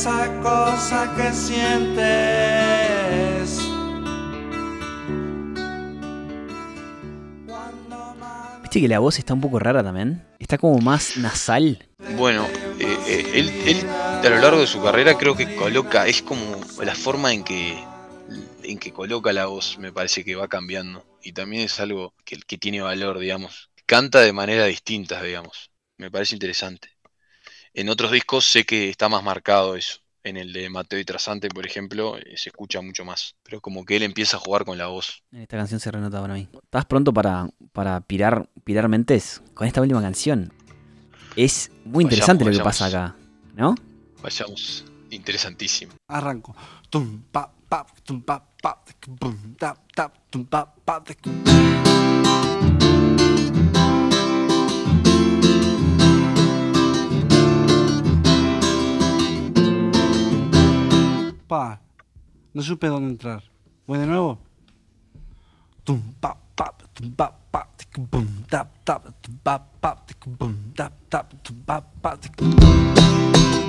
Esa 0.00 0.40
cosa 0.40 1.14
que 1.14 1.30
sientes. 1.30 2.00
¿Viste 8.62 8.80
que 8.80 8.88
la 8.88 8.98
voz 8.98 9.18
está 9.18 9.34
un 9.34 9.42
poco 9.42 9.58
rara 9.58 9.84
también? 9.84 10.24
Está 10.38 10.56
como 10.56 10.78
más 10.78 11.18
nasal. 11.18 11.86
Bueno, 12.16 12.46
eh, 12.78 12.98
eh, 13.08 13.30
él, 13.34 13.50
él 13.66 13.86
a 13.90 14.30
lo 14.30 14.40
largo 14.40 14.60
de 14.60 14.66
su 14.66 14.82
carrera 14.82 15.18
creo 15.18 15.36
que 15.36 15.54
coloca, 15.54 16.06
es 16.06 16.22
como 16.22 16.58
la 16.82 16.94
forma 16.94 17.34
en 17.34 17.44
que, 17.44 17.84
en 18.62 18.78
que 18.78 18.94
coloca 18.94 19.34
la 19.34 19.46
voz, 19.46 19.76
me 19.78 19.92
parece 19.92 20.24
que 20.24 20.34
va 20.34 20.48
cambiando. 20.48 21.04
Y 21.22 21.32
también 21.32 21.64
es 21.64 21.78
algo 21.78 22.14
que, 22.24 22.38
que 22.38 22.56
tiene 22.56 22.80
valor, 22.80 23.18
digamos. 23.18 23.68
Canta 23.84 24.20
de 24.20 24.32
manera 24.32 24.64
distinta, 24.64 25.22
digamos. 25.22 25.70
Me 25.98 26.10
parece 26.10 26.36
interesante. 26.36 26.88
En 27.72 27.88
otros 27.88 28.10
discos 28.10 28.46
sé 28.46 28.64
que 28.64 28.88
está 28.88 29.08
más 29.08 29.22
marcado 29.22 29.76
eso. 29.76 29.98
En 30.22 30.36
el 30.36 30.52
de 30.52 30.68
Mateo 30.68 30.98
y 30.98 31.04
Trasante, 31.04 31.48
por 31.48 31.66
ejemplo, 31.66 32.18
eh, 32.18 32.36
se 32.36 32.50
escucha 32.50 32.82
mucho 32.82 33.04
más. 33.06 33.36
Pero 33.42 33.60
como 33.60 33.84
que 33.86 33.96
él 33.96 34.02
empieza 34.02 34.36
a 34.36 34.40
jugar 34.40 34.64
con 34.66 34.76
la 34.76 34.88
voz. 34.88 35.22
En 35.32 35.40
esta 35.40 35.56
canción 35.56 35.80
se 35.80 35.90
renota 35.90 36.20
para 36.20 36.34
mí. 36.34 36.48
¿Estás 36.62 36.84
pronto 36.84 37.12
para, 37.14 37.48
para 37.72 38.00
pirar, 38.02 38.48
pirar 38.64 38.88
mentes 38.88 39.40
con 39.54 39.66
esta 39.66 39.80
última 39.80 40.02
canción? 40.02 40.52
Es 41.36 41.70
muy 41.84 42.04
interesante 42.04 42.44
lo 42.44 42.50
que 42.50 42.58
vayamos. 42.58 42.78
pasa 42.78 42.86
acá, 42.86 43.16
¿no? 43.54 43.74
Vayamos. 44.20 44.84
Interesantísimo. 45.10 45.92
arranco. 46.08 46.54
Tum 46.90 47.22
pa 47.32 47.50
pa 47.68 47.86
tum 48.04 48.20
pa 48.22 48.44
pa 48.60 48.82
tap 49.58 49.78
tap 49.94 50.12
tum 50.30 50.44
pa 50.44 50.74
pa. 50.84 51.02
Pa, 61.50 61.80
no 62.54 62.62
supe 62.62 62.86
dónde 62.86 63.10
entrar. 63.10 63.42
¿Voy 63.84 63.98
de 63.98 64.06
nuevo? 64.06 64.38
Tum 65.82 66.00
pa 66.20 66.38
pa 66.54 66.72
tum 66.94 67.10
pa 67.10 67.34
pa 67.50 67.66
tic, 67.76 67.98
bum 67.98 68.44
tap 68.48 68.68
tap 68.84 69.02
tum 69.20 69.34
pa 69.42 69.58
pa 69.58 69.96
tic, 70.06 70.28
bum 70.38 70.54
tap 70.76 70.92
tap 71.10 71.26
tum 71.42 71.56
pa 71.66 71.80
pa 72.00 72.16
tic. 72.16 72.36
De 72.36 73.59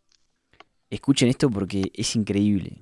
Escuchen 0.90 1.28
esto 1.28 1.50
porque 1.50 1.90
es 1.92 2.14
increíble. 2.14 2.76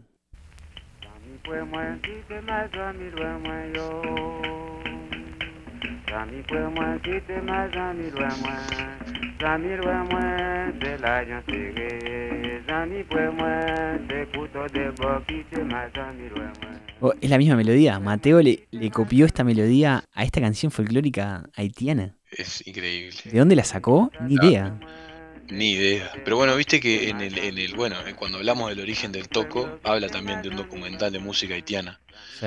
Zami 9.41 9.77
lwe 9.77 9.95
mwen 10.11 10.81
se 10.81 10.99
la 10.99 11.25
jan 11.25 11.43
sere 11.47 12.63
Zami 12.67 13.05
pwe 13.05 13.31
mwen 13.31 14.09
se 14.09 14.27
kuto 14.33 14.69
de 14.75 14.91
bo 14.99 15.21
kite 15.27 15.65
ma 15.65 15.89
zami 15.95 16.29
lwe 16.29 16.47
mwen 16.61 16.75
Oh, 17.01 17.13
es 17.21 17.29
la 17.29 17.37
misma 17.37 17.57
melodía. 17.57 17.99
Mateo 17.99 18.41
le, 18.41 18.67
le 18.71 18.91
copió 18.91 19.27
esta 19.27 19.45
melodía 19.45 20.05
a 20.13 20.25
esta 20.25 20.41
canción 20.41 20.73
folclórica 20.73 21.45
haitiana. 21.55 22.17
Es 22.31 22.67
increíble. 22.67 23.15
¿De 23.25 23.39
dónde 23.39 23.57
la 23.57 23.65
sacó? 23.65 24.11
Ni 24.21 24.37
idea. 24.37 24.81
Ni 25.51 25.73
idea. 25.73 26.11
Pero 26.25 26.37
bueno, 26.37 26.57
viste 26.57 26.81
que 26.81 27.11
en 27.11 27.21
el, 27.21 27.37
en 27.37 27.59
el, 27.59 27.75
bueno, 27.75 27.97
eh, 28.07 28.15
cuando 28.15 28.39
hablamos 28.39 28.71
del 28.71 28.81
origen 28.81 29.13
del 29.13 29.29
toco, 29.29 29.79
habla 29.83 30.09
también 30.09 30.41
de 30.41 30.49
un 30.49 30.57
documental 30.57 31.13
de 31.13 31.19
música 31.19 31.55
haitiana. 31.55 32.01
Sí. 32.41 32.47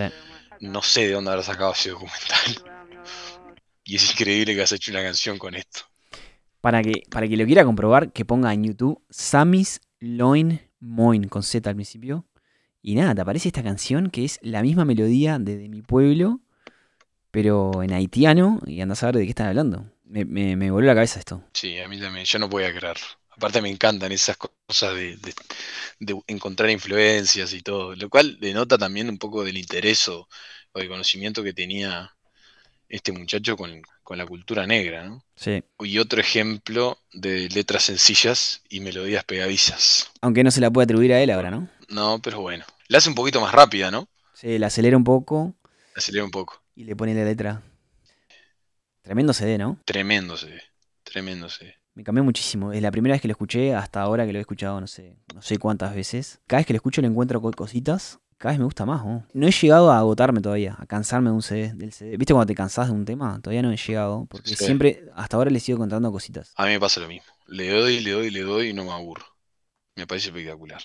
No 0.62 0.82
sé 0.82 1.08
de 1.08 1.14
dónde 1.14 1.30
habrá 1.32 1.44
sacado 1.44 1.74
ese 1.74 1.90
documental. 1.92 2.56
Y 3.90 3.96
es 3.96 4.12
increíble 4.12 4.54
que 4.54 4.62
has 4.62 4.72
hecho 4.74 4.92
una 4.92 5.02
canción 5.02 5.38
con 5.38 5.56
esto. 5.56 5.82
Para 6.68 6.82
que, 6.84 7.04
para 7.10 7.28
que 7.30 7.38
lo 7.38 7.46
quiera 7.46 7.64
comprobar, 7.64 8.12
que 8.12 8.26
ponga 8.26 8.54
en 8.54 8.64
YouTube 8.66 9.02
Samis 9.10 9.80
Loin 10.00 10.60
Moin 10.82 11.24
con 11.30 11.42
Z 11.44 11.70
al 11.70 11.76
principio. 11.76 12.26
Y 12.82 12.96
nada, 12.96 13.16
te 13.16 13.22
aparece 13.22 13.50
esta 13.50 13.64
canción 13.64 14.10
que 14.12 14.26
es 14.26 14.40
la 14.42 14.62
misma 14.64 14.86
melodía 14.86 15.40
de, 15.40 15.58
de 15.58 15.70
mi 15.70 15.82
pueblo, 15.82 16.42
pero 17.32 17.84
en 17.84 17.94
haitiano. 17.94 18.62
Y 18.68 18.82
andás 18.82 19.04
a 19.04 19.08
ver 19.08 19.18
de 19.18 19.24
qué 19.26 19.30
están 19.30 19.48
hablando. 19.48 19.86
Me, 20.06 20.26
me, 20.26 20.56
me 20.58 20.72
voló 20.72 20.88
la 20.88 20.96
cabeza 20.96 21.20
esto. 21.20 21.44
Sí, 21.54 21.80
a 21.80 21.88
mí 21.88 22.00
también, 22.00 22.26
yo 22.26 22.40
no 22.40 22.50
podía 22.50 22.70
creerlo. 22.74 23.06
Aparte 23.30 23.62
me 23.62 23.70
encantan 23.70 24.12
esas 24.12 24.38
cosas 24.38 24.96
de, 24.96 25.18
de- 26.00 26.22
encontrar 26.28 26.70
influencias 26.72 27.54
y 27.54 27.62
todo, 27.64 27.96
lo 27.96 28.10
cual 28.10 28.40
denota 28.40 28.78
también 28.80 29.10
un 29.10 29.20
poco 29.20 29.44
del 29.46 29.58
interés 29.58 30.08
o, 30.10 30.30
o 30.74 30.80
conocimiento 30.90 31.44
que 31.44 31.54
tenía 31.54 32.17
este 32.90 33.12
muchacho 33.12 33.58
con, 33.58 33.82
con 34.04 34.18
la 34.18 34.26
cultura 34.26 34.66
negra, 34.68 35.04
¿no? 35.04 35.24
Sí. 35.36 35.64
Y 35.80 36.00
otro 36.00 36.20
ejemplo 36.22 36.98
de 37.14 37.50
letras 37.50 37.84
sencillas 37.84 38.62
y 38.70 38.80
melodías 38.80 39.24
pegadizas. 39.24 40.12
Aunque 40.22 40.44
no 40.44 40.52
se 40.52 40.62
la 40.62 40.72
puede 40.72 40.86
atribuir 40.86 41.14
a 41.14 41.22
él 41.22 41.30
ahora, 41.30 41.52
¿no? 41.52 41.70
No, 41.90 42.20
pero 42.22 42.42
bueno. 42.42 42.66
La 42.88 43.00
hace 43.00 43.10
un 43.10 43.16
poquito 43.16 43.42
más 43.42 43.54
rápida, 43.54 43.92
¿no? 43.92 44.08
Se 44.34 44.58
la 44.60 44.68
acelera 44.68 44.96
un 44.98 45.04
poco 45.04 45.54
Acelera 45.96 46.24
un 46.24 46.32
poco. 46.32 46.62
y 46.76 46.84
le 46.86 46.96
pone 46.96 47.14
la 47.14 47.24
letra. 47.26 47.62
Tremendo 49.02 49.34
CD, 49.34 49.58
¿no? 49.58 49.80
Tremendo 49.86 50.36
ve. 50.36 50.62
Tremendo 51.04 51.48
ve. 51.60 51.76
Me 51.96 52.04
cambió 52.04 52.24
muchísimo. 52.24 52.70
Desde 52.70 52.82
la 52.82 52.92
primera 52.92 53.14
vez 53.14 53.22
que 53.22 53.28
lo 53.28 53.32
escuché 53.32 53.74
hasta 53.74 54.02
ahora 54.02 54.26
que 54.26 54.34
lo 54.34 54.38
he 54.40 54.42
escuchado, 54.42 54.80
no 54.80 54.88
sé, 54.88 55.16
no 55.34 55.42
sé 55.42 55.58
cuántas 55.58 55.96
veces. 55.96 56.40
Cada 56.46 56.60
vez 56.60 56.68
que 56.68 56.74
lo 56.74 56.78
escucho 56.78 57.02
le 57.02 57.08
encuentro 57.08 57.42
co- 57.42 57.52
cositas. 57.52 58.20
Cada 58.38 58.52
vez 58.54 58.60
me 58.60 58.66
gusta 58.66 58.86
más, 58.86 59.04
¿no? 59.04 59.26
No 59.34 59.48
he 59.48 59.52
llegado 59.52 59.92
a 59.92 59.98
agotarme 59.98 60.42
todavía, 60.42 60.76
a 60.80 60.86
cansarme 60.86 61.30
de 61.32 61.36
un 61.36 61.42
CD, 61.42 61.74
del 61.74 61.92
CD. 61.92 62.18
¿Viste 62.18 62.34
cuando 62.34 62.46
te 62.46 62.54
cansás 62.54 62.88
de 62.88 62.94
un 62.94 63.04
tema? 63.04 63.40
Todavía 63.42 63.64
no 63.64 63.72
he 63.72 63.78
llegado, 63.78 64.28
porque 64.30 64.50
Sí. 64.56 64.64
siempre, 64.66 65.06
hasta 65.16 65.38
ahora 65.38 65.50
le 65.50 65.60
sigo 65.60 65.78
encontrando 65.78 66.12
cositas. 66.12 66.54
A 66.56 66.66
mí 66.66 66.72
me 66.74 66.80
pasa 66.80 67.00
lo 67.00 67.08
mismo. 67.08 67.26
Le 67.48 67.70
doy, 67.70 68.00
le 68.00 68.12
doy, 68.12 68.30
le 68.30 68.42
doy 68.42 68.70
y 68.70 68.74
no 68.74 68.84
me 68.84 68.92
aburro. 68.92 69.26
Me 69.96 70.06
parece 70.06 70.28
espectacular. 70.28 70.82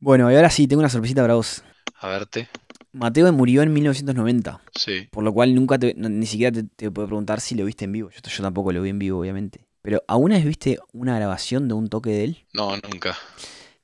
Bueno, 0.00 0.32
y 0.32 0.34
ahora 0.34 0.50
sí, 0.50 0.66
tengo 0.66 0.80
una 0.80 0.88
sorpresita 0.88 1.22
para 1.22 1.34
vos. 1.34 1.62
A 2.00 2.08
verte. 2.08 2.48
Mateo 2.92 3.32
murió 3.32 3.62
en 3.62 3.72
1990, 3.72 4.60
Sí. 4.76 5.06
por 5.12 5.22
lo 5.22 5.32
cual 5.32 5.54
nunca 5.54 5.78
te, 5.78 5.94
ni 5.94 6.26
siquiera 6.26 6.50
te, 6.50 6.64
te 6.64 6.90
puedo 6.90 7.06
preguntar 7.06 7.40
si 7.40 7.54
lo 7.54 7.64
viste 7.64 7.84
en 7.84 7.92
vivo. 7.92 8.10
Yo, 8.10 8.20
yo 8.20 8.42
tampoco 8.42 8.72
lo 8.72 8.82
vi 8.82 8.90
en 8.90 8.98
vivo, 8.98 9.20
obviamente. 9.20 9.68
Pero, 9.82 10.02
¿alguna 10.08 10.34
vez 10.34 10.44
viste 10.44 10.80
una 10.92 11.14
grabación 11.14 11.68
de 11.68 11.74
un 11.74 11.88
toque 11.88 12.10
de 12.10 12.24
él? 12.24 12.46
No, 12.52 12.76
nunca. 12.78 13.16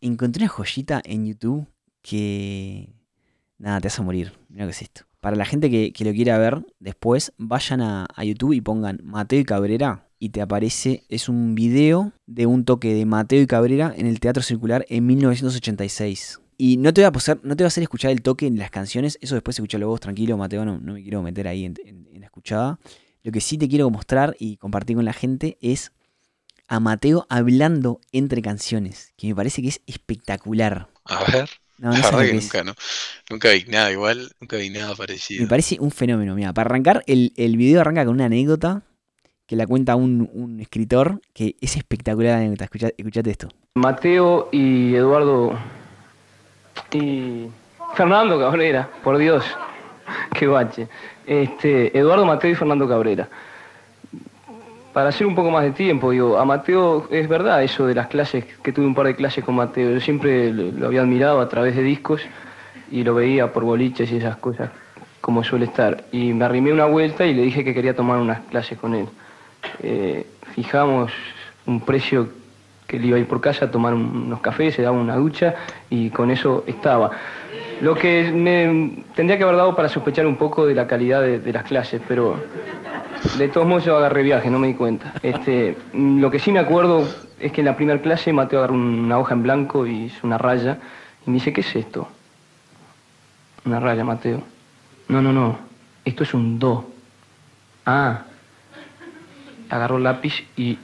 Encontré 0.01 0.42
una 0.42 0.49
joyita 0.49 1.01
en 1.05 1.27
YouTube 1.27 1.69
que. 2.09 2.92
Nada, 3.59 3.81
te 3.81 3.88
hace 3.88 4.03
morir. 4.03 4.33
Mira 4.49 4.64
qué 4.66 4.71
es 4.71 4.83
esto. 4.83 5.03
Para 5.21 5.35
la 5.37 5.45
gente 5.47 5.71
que, 5.71 5.92
que 5.92 6.05
lo 6.05 6.12
quiera 6.12 6.38
ver 6.38 6.64
después, 6.79 7.33
vayan 7.38 7.81
a, 7.81 8.07
a 8.14 8.25
YouTube 8.25 8.53
y 8.53 8.61
pongan 8.61 9.01
Mateo 9.03 9.40
y 9.40 9.45
Cabrera. 9.45 10.07
Y 10.19 10.29
te 10.31 10.40
aparece. 10.40 11.05
Es 11.09 11.29
un 11.29 11.55
video 11.55 12.12
de 12.27 12.47
un 12.47 12.64
toque 12.64 12.95
de 12.95 13.05
Mateo 13.07 13.40
y 13.42 13.47
Cabrera 13.47 13.92
en 13.97 14.07
el 14.07 14.21
Teatro 14.21 14.42
Circular 14.42 14.85
en 14.88 15.07
1986. 15.07 16.40
Y 16.59 16.77
no 16.79 16.92
te 16.95 17.03
voy 17.07 17.09
a, 17.27 17.38
no 17.42 17.57
te 17.57 17.64
va 17.64 17.66
a 17.66 17.69
hacer 17.69 17.83
escuchar 17.83 18.11
el 18.12 18.23
toque 18.23 18.47
en 18.47 18.59
las 18.59 18.71
canciones. 18.71 19.19
Eso 19.21 19.35
después 19.35 19.57
escuchalo 19.59 19.88
vos, 19.88 20.01
tranquilo, 20.01 20.37
Mateo. 20.37 20.64
No, 20.64 20.79
no 20.79 20.95
me 20.95 21.03
quiero 21.03 21.23
meter 21.23 21.49
ahí 21.49 21.64
en, 21.64 21.75
en- 21.85 22.09
en 22.12 22.21
la 22.21 22.27
escuchada. 22.27 22.79
Lo 23.23 23.33
que 23.33 23.40
sí 23.40 23.59
te 23.59 23.69
quiero 23.69 23.90
mostrar 23.90 24.37
y 24.38 24.57
compartir 24.57 24.97
con 24.97 25.05
la 25.05 25.12
gente 25.12 25.59
es 25.61 25.92
a 26.69 26.81
Mateo 26.81 27.27
hablando 27.29 28.01
entre 28.12 28.40
canciones. 28.42 29.12
Que 29.16 29.29
me 29.29 29.35
parece 29.35 29.61
que 29.62 29.69
es 29.69 29.83
espectacular. 29.87 30.88
A 31.05 31.31
ver. 31.31 31.49
No, 31.78 31.90
la 31.92 32.00
verdad 32.00 32.24
que 32.24 32.32
nunca, 32.34 32.64
no. 32.64 32.74
Nunca 33.30 33.50
vi 33.52 33.64
nada 33.68 33.92
igual. 33.92 34.30
Nunca 34.40 34.56
vi 34.56 34.70
nada 34.70 34.94
parecido. 34.94 35.42
Me 35.42 35.48
parece 35.48 35.76
un 35.78 35.90
fenómeno. 35.90 36.34
Mira, 36.34 36.52
para 36.52 36.68
arrancar, 36.68 37.02
el, 37.06 37.32
el 37.36 37.56
video 37.56 37.80
arranca 37.82 38.04
con 38.04 38.14
una 38.14 38.26
anécdota 38.26 38.82
que 39.46 39.56
la 39.56 39.66
cuenta 39.66 39.94
un, 39.94 40.28
un 40.32 40.58
escritor 40.60 41.20
que 41.32 41.54
es 41.60 41.76
espectacular 41.76 42.32
la 42.32 42.38
anécdota. 42.38 42.64
Escucha- 42.64 42.92
escuchate 42.96 43.30
esto. 43.30 43.48
Mateo 43.74 44.48
y 44.52 44.94
Eduardo 44.94 45.56
y 46.92 47.46
Fernando 47.94 48.38
Cabrera, 48.38 48.88
por 49.02 49.18
Dios, 49.18 49.44
qué 50.34 50.46
bache. 50.46 50.88
Este, 51.26 51.96
Eduardo 51.96 52.24
Mateo 52.24 52.50
y 52.50 52.54
Fernando 52.54 52.88
Cabrera. 52.88 53.28
Para 54.96 55.11
hacer 55.11 55.26
un 55.26 55.35
poco 55.35 55.50
más 55.50 55.62
de 55.62 55.72
tiempo, 55.72 56.11
digo, 56.11 56.38
a 56.38 56.46
Mateo 56.46 57.06
es 57.11 57.28
verdad 57.28 57.62
eso 57.62 57.87
de 57.87 57.94
las 57.94 58.06
clases, 58.06 58.46
que 58.62 58.72
tuve 58.72 58.87
un 58.87 58.94
par 58.94 59.04
de 59.04 59.14
clases 59.14 59.44
con 59.44 59.54
Mateo. 59.54 59.90
Yo 59.92 60.00
siempre 60.00 60.50
lo, 60.50 60.87
había 60.87 61.02
admirado 61.02 61.38
a 61.42 61.50
través 61.50 61.76
de 61.76 61.82
discos 61.82 62.22
y 62.90 63.04
lo 63.04 63.14
veía 63.14 63.52
por 63.52 63.62
boliches 63.64 64.11
y 64.11 64.16
esas 64.16 64.37
cosas, 64.38 64.70
como 65.20 65.44
suele 65.44 65.66
estar. 65.66 66.04
Y 66.12 66.32
me 66.32 66.46
arrimé 66.46 66.72
una 66.72 66.87
vuelta 66.87 67.26
y 67.26 67.35
le 67.35 67.42
dije 67.42 67.62
que 67.62 67.74
quería 67.74 67.94
tomar 67.94 68.16
unas 68.16 68.40
clases 68.48 68.78
con 68.78 68.94
él. 68.94 69.06
Eh, 69.82 70.26
fijamos 70.54 71.12
un 71.66 71.82
precio 71.82 72.30
que 72.87 72.98
le 72.98 73.09
iba 73.09 73.18
a 73.18 73.20
ir 73.20 73.26
por 73.28 73.42
casa 73.42 73.66
a 73.66 73.70
tomar 73.70 73.92
un- 73.92 74.22
unos 74.28 74.40
cafés, 74.40 74.76
se 74.76 74.80
daba 74.80 74.96
una 74.96 75.16
ducha 75.16 75.56
y 75.90 76.09
con 76.09 76.30
eso 76.30 76.64
estaba. 76.66 77.11
Lo 77.82 77.94
que 77.94 78.32
me 78.32 79.04
tendría 79.14 79.37
que 79.37 79.44
haber 79.44 79.56
dado 79.56 79.76
para 79.76 79.90
sospechar 79.90 80.26
un 80.26 80.37
poco 80.37 80.64
de 80.64 80.74
la 80.74 80.87
calidad 80.87 81.20
de 81.20 81.52
las 81.52 81.64
clases, 81.64 82.00
pero 82.09 82.37
de 83.38 83.48
todos 83.48 83.66
modos 83.66 83.85
yo 83.85 83.96
agarré 83.96 84.22
viaje, 84.22 84.50
no 84.50 84.59
me 84.59 84.68
di 84.68 84.74
cuenta. 84.74 85.12
Este, 85.22 85.76
mm, 85.92 86.20
lo 86.20 86.31
que 86.31 86.38
sí 86.38 86.52
me 86.52 86.59
acuerdo 86.59 87.07
es 87.38 87.52
que 87.52 87.61
en 87.61 87.66
la 87.66 87.76
primera 87.76 88.00
clase 88.00 88.33
Mateo 88.33 88.61
agarró 88.61 88.74
una 88.74 89.18
hoja 89.18 89.35
en 89.35 89.42
blanco 89.42 89.87
y 89.87 90.05
hizo 90.05 90.26
una 90.26 90.38
raya 90.38 90.79
y 91.26 91.31
me 91.31 91.35
dice, 91.35 91.52
¿qué 91.52 91.61
es 91.61 91.76
esto? 91.76 92.09
Una 93.64 93.81
raya, 93.81 94.05
Mateo. 94.05 94.42
No, 95.09 95.20
no, 95.22 95.33
no, 95.33 95.59
esto 96.05 96.22
es 96.22 96.35
un 96.35 96.59
do. 96.59 96.88
Ah. 97.85 98.22
Agarró 99.70 99.96
el 99.96 100.05
lápiz 100.05 100.44
y 100.57 100.79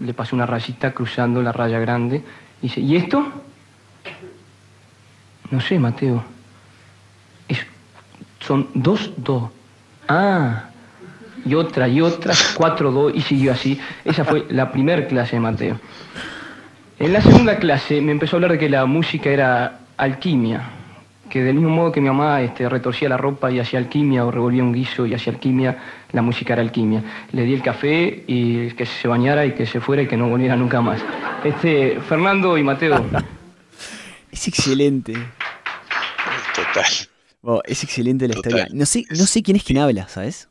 le 0.00 0.14
pasó 0.14 0.36
una 0.36 0.46
rayita 0.46 0.92
cruzando 0.92 1.42
la 1.42 1.52
raya 1.52 1.78
grande. 1.78 2.22
Y 2.60 2.68
dice, 2.68 2.80
¿y 2.80 2.96
esto? 2.96 3.26
No 5.50 5.60
sé, 5.60 5.78
Mateo. 5.78 6.24
Es- 7.48 7.66
son 8.40 8.68
dos 8.74 9.12
do. 9.16 9.50
Ah. 10.08 10.70
Y 11.46 11.54
otra, 11.54 11.88
y 11.88 12.00
otra, 12.00 12.34
cuatro 12.56 12.90
do, 12.90 13.10
y 13.10 13.20
siguió 13.20 13.52
así. 13.52 13.78
Esa 14.04 14.24
fue 14.24 14.46
la 14.48 14.72
primera 14.72 15.06
clase 15.06 15.36
de 15.36 15.40
Mateo. 15.40 15.78
En 16.98 17.12
la 17.12 17.20
segunda 17.20 17.58
clase 17.58 18.00
me 18.00 18.12
empezó 18.12 18.36
a 18.36 18.38
hablar 18.38 18.52
de 18.52 18.58
que 18.58 18.68
la 18.68 18.86
música 18.86 19.28
era 19.28 19.80
alquimia, 19.96 20.70
que 21.28 21.42
del 21.42 21.56
mismo 21.56 21.70
modo 21.70 21.92
que 21.92 22.00
mi 22.00 22.06
mamá 22.08 22.40
este, 22.42 22.68
retorcía 22.68 23.08
la 23.08 23.16
ropa 23.16 23.50
y 23.50 23.58
hacía 23.58 23.78
alquimia 23.80 24.24
o 24.24 24.30
revolvía 24.30 24.62
un 24.62 24.72
guiso 24.72 25.04
y 25.04 25.12
hacía 25.14 25.32
alquimia, 25.32 25.76
la 26.12 26.22
música 26.22 26.52
era 26.52 26.62
alquimia. 26.62 27.02
Le 27.32 27.42
di 27.42 27.54
el 27.54 27.62
café 27.62 28.22
y 28.26 28.70
que 28.70 28.86
se 28.86 29.08
bañara 29.08 29.44
y 29.44 29.52
que 29.52 29.66
se 29.66 29.80
fuera 29.80 30.02
y 30.02 30.06
que 30.06 30.16
no 30.16 30.28
volviera 30.28 30.54
nunca 30.56 30.80
más. 30.80 31.00
Este, 31.42 32.00
Fernando 32.08 32.56
y 32.56 32.62
Mateo, 32.62 33.04
Es 34.30 34.48
excelente. 34.48 35.14
Total. 36.54 36.84
Wow, 37.42 37.60
es 37.66 37.82
excelente 37.82 38.28
la 38.28 38.34
Total. 38.34 38.52
historia. 38.52 38.78
No 38.78 38.86
sé, 38.86 39.04
no 39.10 39.26
sé 39.26 39.42
quién 39.42 39.56
es 39.56 39.64
quien 39.64 39.78
habla, 39.78 40.08
¿sabes? 40.08 40.48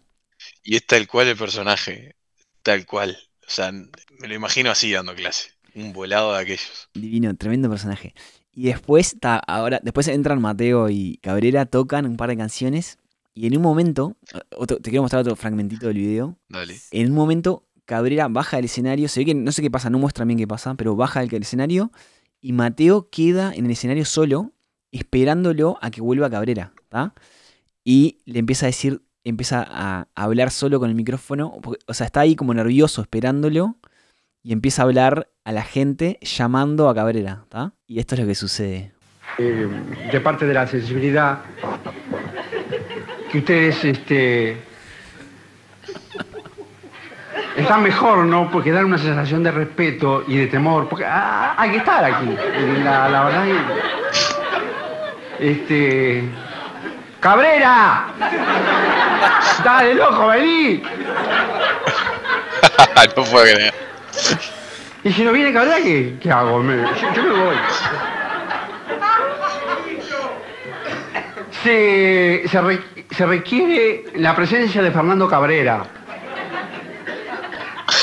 Y 0.63 0.75
es 0.75 0.85
tal 0.87 1.07
cual 1.07 1.27
el 1.27 1.37
personaje. 1.37 2.15
Tal 2.61 2.85
cual. 2.85 3.17
O 3.45 3.49
sea, 3.51 3.71
me 3.71 4.27
lo 4.27 4.33
imagino 4.33 4.71
así 4.71 4.91
dando 4.91 5.13
clase. 5.15 5.49
Un 5.75 5.91
volado 5.93 6.33
de 6.33 6.39
aquellos. 6.41 6.89
Divino, 6.93 7.35
tremendo 7.35 7.69
personaje. 7.69 8.13
Y 8.53 8.65
después, 8.67 9.17
ta, 9.19 9.37
ahora, 9.37 9.79
después 9.83 10.07
entran 10.07 10.39
Mateo 10.41 10.89
y 10.89 11.17
Cabrera, 11.21 11.65
tocan 11.65 12.05
un 12.05 12.15
par 12.15 12.29
de 12.29 12.37
canciones. 12.37 12.99
Y 13.33 13.47
en 13.47 13.57
un 13.57 13.63
momento, 13.63 14.15
otro- 14.55 14.77
te 14.77 14.91
quiero 14.91 15.01
mostrar 15.01 15.21
otro 15.21 15.35
fragmentito 15.35 15.87
del 15.87 15.97
video. 15.97 16.37
Dale. 16.49 16.79
En 16.91 17.07
un 17.09 17.15
momento, 17.15 17.67
Cabrera 17.85 18.27
baja 18.27 18.57
del 18.57 18.65
escenario. 18.65 19.09
Se 19.09 19.21
ve 19.21 19.25
que 19.25 19.33
no 19.33 19.51
sé 19.51 19.61
qué 19.63 19.71
pasa, 19.71 19.89
no 19.89 19.97
muestra 19.99 20.23
bien 20.23 20.37
qué 20.37 20.47
pasa, 20.47 20.75
pero 20.75 20.95
baja 20.95 21.21
del 21.25 21.41
escenario. 21.41 21.91
Y 22.39 22.53
Mateo 22.53 23.09
queda 23.09 23.53
en 23.55 23.65
el 23.65 23.71
escenario 23.71 24.05
solo, 24.05 24.51
esperándolo 24.91 25.77
a 25.81 25.89
que 25.91 26.01
vuelva 26.01 26.29
Cabrera. 26.29 26.73
¿tá? 26.89 27.15
Y 27.83 28.19
le 28.25 28.39
empieza 28.39 28.67
a 28.67 28.67
decir, 28.67 29.01
empieza 29.23 29.65
a 29.69 30.07
hablar 30.15 30.51
solo 30.51 30.79
con 30.79 30.89
el 30.89 30.95
micrófono. 30.95 31.59
O 31.87 31.93
sea, 31.93 32.05
está 32.05 32.21
ahí 32.21 32.35
como 32.35 32.53
nervioso 32.53 33.01
esperándolo. 33.01 33.77
Y 34.45 34.51
empieza 34.51 34.81
a 34.81 34.85
hablar 34.85 35.29
a 35.45 35.51
la 35.53 35.63
gente 35.63 36.19
llamando 36.21 36.89
a 36.89 36.95
Cabrera. 36.95 37.45
¿tá? 37.49 37.73
Y 37.87 37.99
esto 37.99 38.15
es 38.15 38.21
lo 38.21 38.27
que 38.27 38.35
sucede. 38.35 38.91
eh, 39.37 39.67
de 40.11 40.19
parte 40.19 40.45
de 40.45 40.53
la 40.53 40.67
sensibilidad 40.67 41.39
que 43.31 43.39
ustedes 43.39 43.83
este, 43.83 44.57
están 47.57 47.81
mejor, 47.81 48.25
¿no? 48.25 48.51
Porque 48.51 48.71
dan 48.71 48.85
una 48.85 48.97
sensación 48.97 49.43
de 49.43 49.51
respeto 49.51 50.23
y 50.27 50.37
de 50.37 50.47
temor. 50.47 50.87
Porque 50.87 51.05
ah, 51.05 51.55
hay 51.57 51.71
que 51.71 51.77
estar 51.77 52.03
aquí. 52.03 52.35
La, 52.83 53.23
verdad 53.23 53.45
Este. 55.39 56.23
¡Cabrera! 57.23 58.07
¡Dale, 59.63 59.95
loco, 59.95 60.27
vení! 60.27 60.83
no 63.15 63.23
puedo 63.23 63.43
creer. 63.45 63.73
Y 65.05 65.13
si 65.13 65.23
no 65.23 65.31
viene 65.31 65.53
Cabrera, 65.53 65.77
¿qué, 65.77 66.17
qué 66.21 66.29
hago? 66.31 66.59
Me- 66.61 66.75
yo, 66.75 67.13
yo 67.15 67.23
me 67.23 67.43
voy. 67.45 67.55
Se, 71.63 72.43
se, 72.49 72.61
re- 72.61 72.83
se 73.11 73.25
requiere 73.25 74.03
la 74.15 74.35
presencia 74.35 74.81
de 74.81 74.91
Fernando 74.91 75.29
Cabrera. 75.29 75.83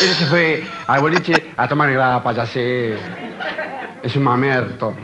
Él 0.02 0.14
se 0.14 0.24
fue 0.26 0.64
al 0.87 1.00
boliche 1.00 1.52
a 1.59 1.68
tomar 1.68 1.92
grada 1.92 2.22
payasé. 2.22 2.96
Es 4.02 4.16
un 4.16 4.22
mamerto. 4.22 4.94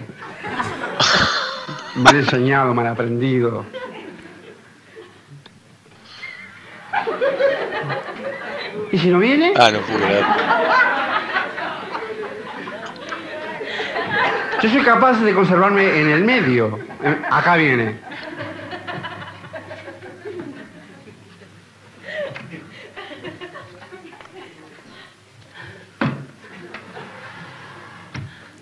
Mal 1.97 2.17
enseñado, 2.17 2.73
mal 2.73 2.87
aprendido. 2.87 3.67
¿Y 8.93 8.99
si 8.99 9.09
no 9.09 9.19
viene? 9.19 9.53
Ah, 9.57 9.71
no 9.71 9.81
puedo 9.81 9.99
creer. 9.99 10.25
Yo 14.63 14.71
soy 14.71 14.83
capaz 14.83 15.21
de 15.21 15.35
conservarme 15.35 16.01
en 16.01 16.09
el 16.09 16.25
medio. 16.25 16.79
Eh, 17.03 17.17
Acá 17.31 17.57
viene. 17.57 17.97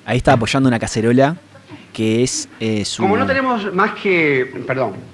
Ahí 0.06 0.18
está 0.18 0.34
apoyando 0.34 0.68
una 0.68 0.78
cacerola 0.78 1.36
que 1.92 2.22
es 2.22 2.48
eh, 2.60 2.84
su. 2.84 3.02
Como 3.02 3.16
no 3.16 3.26
tenemos 3.26 3.72
más 3.72 3.92
que. 3.92 4.62
Perdón. 4.66 5.13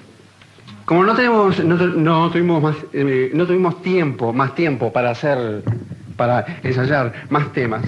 Como 0.91 1.05
no 1.05 1.15
tenemos. 1.15 1.57
No, 1.63 1.79
tu- 1.79 2.01
no 2.01 2.29
tuvimos 2.33 2.61
más. 2.61 2.75
eh, 2.93 3.31
no 3.33 3.47
tuvimos 3.47 3.81
tiempo, 3.81 4.33
más 4.33 4.57
tiempo 4.57 4.93
para 4.93 5.11
hacer. 5.11 5.63
para 6.17 6.45
ensayar 6.65 7.13
más 7.31 7.53
temas. 7.53 7.85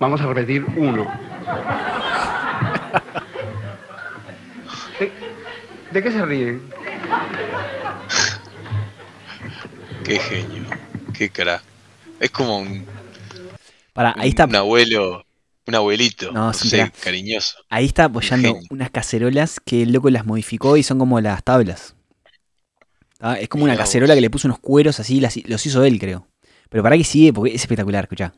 Vamos 0.00 0.20
a 0.20 0.26
repetir 0.26 0.66
uno. 0.76 1.06
¿De, 4.98 5.12
de 5.92 6.02
qué 6.02 6.10
se 6.10 6.26
ríen? 6.26 6.60
Qué 10.04 10.18
genio. 10.18 10.64
Qué 11.16 11.28
cara. 11.30 11.62
Es 12.18 12.30
como 12.32 12.58
un, 12.58 12.84
Para, 13.92 14.12
ahí 14.18 14.30
está, 14.30 14.46
un 14.46 14.56
abuelo. 14.56 15.24
Un 15.66 15.74
abuelito. 15.74 16.32
No, 16.32 16.46
No, 16.46 16.52
sé, 16.52 16.90
cariñoso. 17.02 17.58
ahí 17.68 17.86
está 17.86 18.04
apoyando 18.04 18.58
unas 18.70 18.90
cacerolas 18.90 19.60
que 19.60 19.82
el 19.82 19.92
loco 19.92 20.10
las 20.10 20.26
modificó 20.26 20.76
y 20.76 20.82
son 20.82 20.98
como 20.98 21.20
las 21.20 21.44
tablas. 21.44 21.94
Es 23.38 23.48
como 23.48 23.64
una 23.64 23.76
cacerola 23.76 24.14
vos. 24.14 24.16
que 24.16 24.20
le 24.22 24.30
puso 24.30 24.48
unos 24.48 24.58
cueros 24.58 24.98
así, 24.98 25.20
las- 25.20 25.36
los 25.48 25.64
hizo 25.66 25.84
él, 25.84 25.98
creo. 26.00 26.26
Pero 26.70 26.82
para 26.82 26.96
que 26.96 27.04
sigue, 27.04 27.32
porque 27.32 27.54
es 27.54 27.60
espectacular, 27.60 28.04
escuchá. 28.04 28.32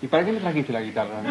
¿Y 0.00 0.08
para 0.08 0.24
qué 0.24 0.32
me 0.32 0.40
trajiste 0.40 0.72
la 0.72 0.80
guitarra? 0.80 1.22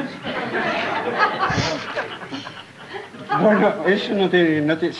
Bueno, 3.41 3.85
eso 3.85 4.13
no 4.13 4.29
te, 4.29 4.61
no 4.61 4.77
te... 4.77 4.91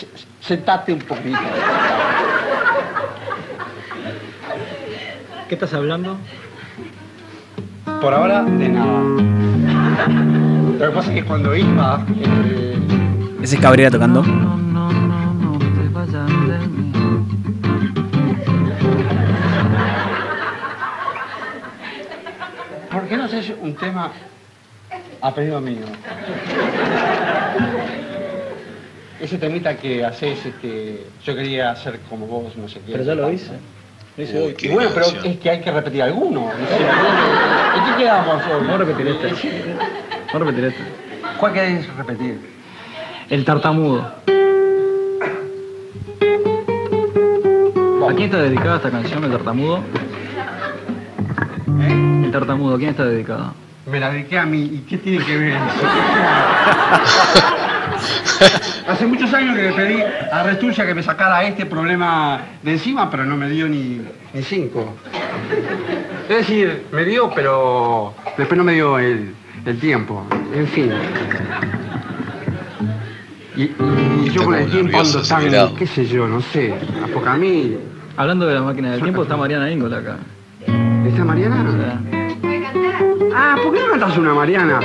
Sentate 0.41 0.91
un 0.93 0.99
poquito. 0.99 1.39
¿Qué 5.51 5.55
estás 5.55 5.73
hablando? 5.73 6.15
Por 7.99 8.13
ahora, 8.13 8.41
de 8.43 8.69
nada. 8.69 9.01
Lo 10.79 10.79
que 10.79 10.95
pasa 10.95 11.09
es 11.13 11.19
que 11.21 11.25
cuando 11.27 11.53
iba... 11.53 12.05
eh, 12.45 12.79
Ese 13.43 13.55
es 13.57 13.61
Cabrera 13.61 13.91
tocando. 13.91 14.23
No, 14.23 14.55
no, 14.55 14.89
no, 14.93 15.33
no 15.33 15.59
te 15.59 15.89
vayas 15.89 16.25
de 16.47 16.67
mí. 16.69 16.91
¿Por 22.89 23.07
qué 23.09 23.17
no 23.17 23.25
haces 23.25 23.53
un 23.61 23.75
tema 23.75 24.09
a 25.19 25.35
pedido 25.35 25.59
mío? 25.59 25.85
Ese 29.19 29.37
temita 29.37 29.75
que 29.75 30.05
haces, 30.05 30.45
este, 30.45 31.07
yo 31.25 31.35
quería 31.35 31.71
hacer 31.71 31.99
como 32.09 32.25
vos, 32.25 32.55
no 32.55 32.69
sé 32.69 32.79
qué. 32.85 32.93
Pero 32.93 33.03
ya 33.03 33.15
lo 33.15 33.29
hice. 33.29 33.51
Uy, 34.33 34.55
Y 34.59 34.67
bueno, 34.69 34.89
pero 34.93 35.05
es 35.23 35.37
que 35.37 35.49
hay 35.49 35.61
que 35.61 35.71
repetir 35.71 36.03
alguno. 36.03 36.41
no. 36.41 36.51
¿En 36.51 37.85
qué 37.85 37.95
quedamos 38.03 38.43
hoy? 38.45 38.51
Vamos 38.67 38.73
a 38.73 38.77
repetir 38.77 39.07
este. 39.07 39.27
Vamos 39.27 40.33
a 40.33 40.39
repetir 40.39 40.65
este. 40.65 40.81
¿Cuál 41.39 41.53
querés 41.53 41.95
repetir? 41.95 42.39
El 43.29 43.45
tartamudo. 43.45 44.13
¿A 48.03 48.13
quién 48.13 48.23
está 48.25 48.41
dedicada 48.41 48.75
esta 48.77 48.91
canción, 48.91 49.23
El 49.23 49.31
tartamudo? 49.31 49.77
¿Eh? 51.81 52.21
El 52.25 52.31
tartamudo, 52.31 52.75
¿a 52.75 52.77
quién 52.77 52.89
está 52.91 53.05
dedicado? 53.05 53.53
Me 53.85 53.99
la 53.99 54.11
dediqué 54.11 54.37
a 54.37 54.45
mí. 54.45 54.61
¿Y 54.63 54.79
qué 54.87 54.97
tiene 54.97 55.23
que 55.25 55.37
ver? 55.37 55.57
Hace 58.91 59.07
muchos 59.07 59.33
años 59.33 59.55
que 59.55 59.63
le 59.63 59.71
pedí 59.73 60.03
a 60.31 60.43
Restuncia 60.43 60.85
que 60.85 60.93
me 60.93 61.01
sacara 61.01 61.43
este 61.45 61.65
problema 61.65 62.41
de 62.61 62.71
encima, 62.73 63.09
pero 63.09 63.23
no 63.25 63.37
me 63.37 63.49
dio 63.49 63.67
ni, 63.69 64.01
ni 64.33 64.41
cinco. 64.43 64.93
Es 66.29 66.37
decir, 66.37 66.83
me 66.91 67.05
dio, 67.05 67.29
pero 67.33 68.13
después 68.37 68.57
no 68.57 68.63
me 68.65 68.73
dio 68.73 68.99
el, 68.99 69.33
el 69.65 69.79
tiempo. 69.79 70.25
En 70.53 70.67
fin. 70.67 70.91
Y, 73.55 73.63
y- 73.63 73.73
y 74.25 74.29
yo 74.31 74.43
con 74.45 74.55
el 74.55 74.69
tiempo 74.69 74.99
ando 74.99 75.21
tan, 75.21 75.75
qué 75.75 75.87
sé 75.87 76.05
yo, 76.05 76.27
no 76.27 76.41
sé. 76.41 76.73
A 77.25 77.37
mí... 77.37 77.77
Hablando 78.17 78.45
de 78.45 78.53
las 78.55 78.63
máquinas 78.63 78.91
del 78.91 79.01
tiempo, 79.03 79.23
está 79.23 79.37
Mariana 79.37 79.71
Íngola 79.71 79.97
acá. 79.97 80.17
¿Está 81.07 81.23
Mariana? 81.23 82.01
Ah, 83.33 83.55
¿por 83.63 83.73
qué 83.73 83.79
no 83.79 83.89
cantas 83.91 84.17
una 84.17 84.33
Mariana? 84.33 84.79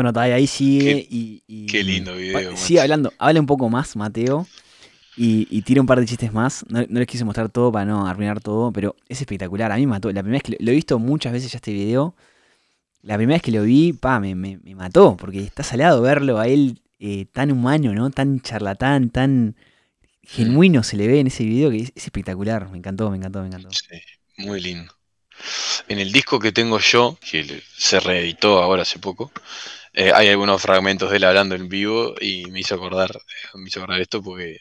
Bueno, 0.00 0.10
está, 0.10 0.22
ahí 0.22 0.46
sigue 0.46 0.94
Qué- 0.94 1.06
y, 1.10 1.42
y- 1.46 1.66
qué 1.66 1.84
lindo 1.84 2.14
video, 2.16 2.32
macho. 2.50 2.56
Sigue 2.56 2.80
hablando, 2.80 3.12
habla 3.18 3.38
un 3.40 3.44
poco 3.46 3.68
más, 3.68 3.96
Mateo, 3.96 4.46
y, 5.14 5.46
y 5.50 5.60
tira 5.60 5.82
un 5.82 5.86
par 5.86 6.00
de 6.00 6.06
chistes 6.06 6.32
más. 6.32 6.64
No, 6.70 6.80
no 6.88 6.98
les 7.00 7.06
quise 7.06 7.22
mostrar 7.24 7.50
todo 7.50 7.70
para 7.70 7.84
no 7.84 8.06
arruinar 8.06 8.40
todo, 8.40 8.72
pero 8.72 8.96
es 9.10 9.20
espectacular. 9.20 9.70
A 9.72 9.76
mí 9.76 9.82
me 9.82 9.90
mató. 9.90 10.10
La 10.10 10.22
primera 10.22 10.36
vez 10.36 10.42
que 10.42 10.52
lo, 10.52 10.56
lo 10.60 10.70
he 10.72 10.74
visto 10.74 10.98
muchas 10.98 11.34
veces 11.34 11.52
ya 11.52 11.56
este 11.56 11.72
video. 11.74 12.14
La 13.02 13.16
primera 13.16 13.34
vez 13.36 13.42
que 13.42 13.50
lo 13.52 13.62
vi, 13.62 13.92
pa, 13.92 14.20
me, 14.20 14.34
me- 14.34 14.58
me 14.62 14.74
mató, 14.74 15.16
porque 15.18 15.40
está 15.40 15.62
salado 15.62 16.00
verlo 16.00 16.38
a 16.38 16.48
él 16.48 16.80
eh, 16.98 17.26
tan 17.30 17.52
humano, 17.52 17.92
¿no? 17.94 18.08
Tan 18.10 18.40
charlatán, 18.40 19.10
tan 19.10 19.54
genuino 20.22 20.82
se 20.82 20.96
le 20.96 21.08
ve 21.08 21.20
en 21.20 21.26
ese 21.26 21.44
video 21.44 21.70
que 21.70 21.78
es, 21.78 21.92
es 21.94 22.04
espectacular. 22.04 22.70
Me 22.70 22.78
encantó, 22.78 23.10
me 23.10 23.18
encantó, 23.18 23.40
me 23.42 23.48
encantó. 23.48 23.68
Sí, 23.72 24.00
muy 24.38 24.60
lindo. 24.62 24.92
En 25.88 25.98
el 25.98 26.12
disco 26.12 26.38
que 26.38 26.52
tengo 26.52 26.78
yo, 26.78 27.18
que 27.20 27.62
se 27.76 28.00
reeditó 28.00 28.62
ahora 28.62 28.82
hace 28.82 28.98
poco, 28.98 29.32
eh, 29.92 30.12
hay 30.14 30.28
algunos 30.28 30.62
fragmentos 30.62 31.10
de 31.10 31.16
él 31.16 31.24
hablando 31.24 31.54
en 31.54 31.68
vivo 31.68 32.14
y 32.20 32.46
me 32.50 32.60
hizo 32.60 32.74
acordar, 32.74 33.10
me 33.54 33.68
acordar 33.68 34.00
esto 34.00 34.22
porque 34.22 34.58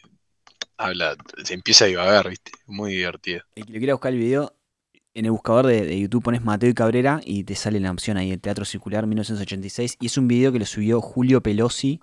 habla, 0.78 1.16
se 1.44 1.54
empieza 1.54 1.86
a 1.86 1.88
divagar, 1.88 2.30
¿viste? 2.30 2.52
Muy 2.66 2.94
divertido. 2.94 3.42
El 3.56 3.66
que 3.66 3.74
lo 3.74 3.80
quiera 3.80 3.94
buscar 3.94 4.14
el 4.14 4.20
video, 4.20 4.56
en 5.14 5.26
el 5.26 5.32
buscador 5.32 5.68
de, 5.68 5.86
de 5.86 6.00
YouTube 6.00 6.24
pones 6.24 6.44
Mateo 6.44 6.70
y 6.70 6.74
Cabrera 6.74 7.20
y 7.24 7.44
te 7.44 7.56
sale 7.56 7.80
la 7.80 7.92
opción 7.92 8.18
ahí, 8.18 8.32
el 8.32 8.40
Teatro 8.40 8.66
Circular 8.66 9.06
1986. 9.06 9.98
Y 10.00 10.06
es 10.08 10.18
un 10.18 10.28
video 10.28 10.52
que 10.52 10.60
lo 10.60 10.66
subió 10.66 11.02
Julio 11.02 11.42
Pelosi, 11.42 12.00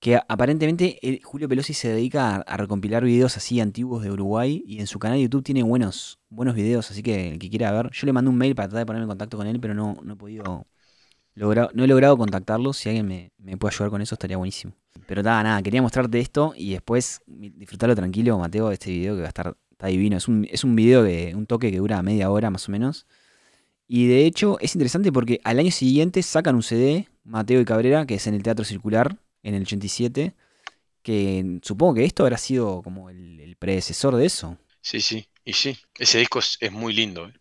que 0.00 0.20
aparentemente 0.28 0.98
eh, 1.02 1.20
Julio 1.22 1.48
Pelosi 1.48 1.74
se 1.74 1.88
dedica 1.88 2.36
a, 2.36 2.40
a 2.42 2.56
recompilar 2.56 3.04
videos 3.04 3.36
así 3.36 3.60
antiguos 3.60 4.02
de 4.02 4.10
Uruguay 4.10 4.62
y 4.66 4.80
en 4.80 4.86
su 4.86 4.98
canal 4.98 5.16
de 5.16 5.24
YouTube 5.24 5.42
tiene 5.42 5.62
buenos, 5.62 6.20
buenos 6.28 6.54
videos, 6.54 6.90
así 6.90 7.02
que 7.02 7.32
el 7.32 7.38
que 7.38 7.50
quiera 7.50 7.72
ver, 7.72 7.90
yo 7.92 8.06
le 8.06 8.12
mandé 8.12 8.30
un 8.30 8.36
mail 8.36 8.54
para 8.54 8.68
tratar 8.68 8.80
de 8.82 8.86
ponerme 8.86 9.04
en 9.04 9.08
contacto 9.08 9.36
con 9.36 9.46
él, 9.46 9.58
pero 9.60 9.74
no, 9.74 9.96
no 10.02 10.12
he 10.12 10.16
podido, 10.16 10.66
no 11.36 11.84
he 11.84 11.86
logrado 11.86 12.16
contactarlo, 12.16 12.72
si 12.72 12.88
alguien 12.88 13.06
me, 13.38 13.56
puede 13.58 13.74
ayudar 13.74 13.90
con 13.90 14.02
eso 14.02 14.14
estaría 14.14 14.36
buenísimo. 14.36 14.74
Pero 15.06 15.22
nada, 15.22 15.42
nada, 15.42 15.62
quería 15.62 15.82
mostrarte 15.82 16.18
esto 16.18 16.54
y 16.56 16.72
después 16.72 17.20
disfrutarlo 17.26 17.94
tranquilo, 17.94 18.38
Mateo, 18.38 18.68
de 18.68 18.74
este 18.74 18.90
video 18.90 19.14
que 19.14 19.20
va 19.20 19.26
a 19.26 19.28
estar 19.28 19.56
divino. 19.84 20.16
Es 20.16 20.28
un, 20.28 20.46
es 20.50 20.64
un 20.64 20.74
video 20.74 21.02
de 21.02 21.34
un 21.34 21.46
toque 21.46 21.70
que 21.70 21.78
dura 21.78 22.02
media 22.02 22.30
hora 22.30 22.50
más 22.50 22.68
o 22.68 22.72
menos. 22.72 23.06
Y 23.86 24.06
de 24.08 24.24
hecho 24.24 24.58
es 24.60 24.74
interesante 24.74 25.12
porque 25.12 25.40
al 25.44 25.58
año 25.58 25.70
siguiente 25.70 26.22
sacan 26.22 26.56
un 26.56 26.62
CD, 26.62 27.08
Mateo 27.22 27.60
y 27.60 27.64
Cabrera, 27.64 28.06
que 28.06 28.14
es 28.14 28.26
en 28.26 28.34
el 28.34 28.42
Teatro 28.42 28.64
Circular, 28.64 29.16
en 29.42 29.54
el 29.54 29.62
87, 29.62 30.34
que 31.02 31.60
supongo 31.62 31.94
que 31.94 32.04
esto 32.04 32.24
habrá 32.24 32.38
sido 32.38 32.82
como 32.82 33.10
el, 33.10 33.38
el 33.40 33.56
predecesor 33.56 34.16
de 34.16 34.26
eso. 34.26 34.58
Sí, 34.80 35.00
sí, 35.00 35.28
y 35.44 35.52
sí, 35.52 35.76
ese 35.98 36.18
disco 36.18 36.40
es, 36.40 36.56
es 36.60 36.72
muy 36.72 36.92
lindo, 36.92 37.28
¿eh? 37.28 37.32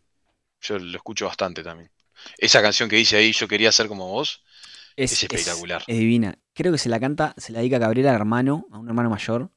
Yo 0.62 0.78
lo 0.80 0.98
escucho 0.98 1.26
bastante 1.26 1.64
también. 1.64 1.91
Esa 2.38 2.61
canción 2.61 2.89
que 2.89 2.95
dice 2.97 3.17
ahí, 3.17 3.32
yo 3.32 3.47
quería 3.47 3.71
ser 3.71 3.88
como 3.88 4.07
vos, 4.09 4.43
Es 4.95 5.11
espectacular. 5.23 5.84
Es, 5.88 5.97
divina. 5.97 6.38
Creo 6.53 6.71
que 6.71 6.78
se 6.78 6.89
la 6.89 6.99
canta, 6.99 7.34
se 7.38 7.51
la 7.51 7.59
dedica 7.59 7.80
Cabrera 7.80 8.11
al 8.11 8.15
hermano, 8.15 8.67
a 8.71 8.80
un 8.80 8.88
hermano 8.88 9.09
mayor. 9.09 9.51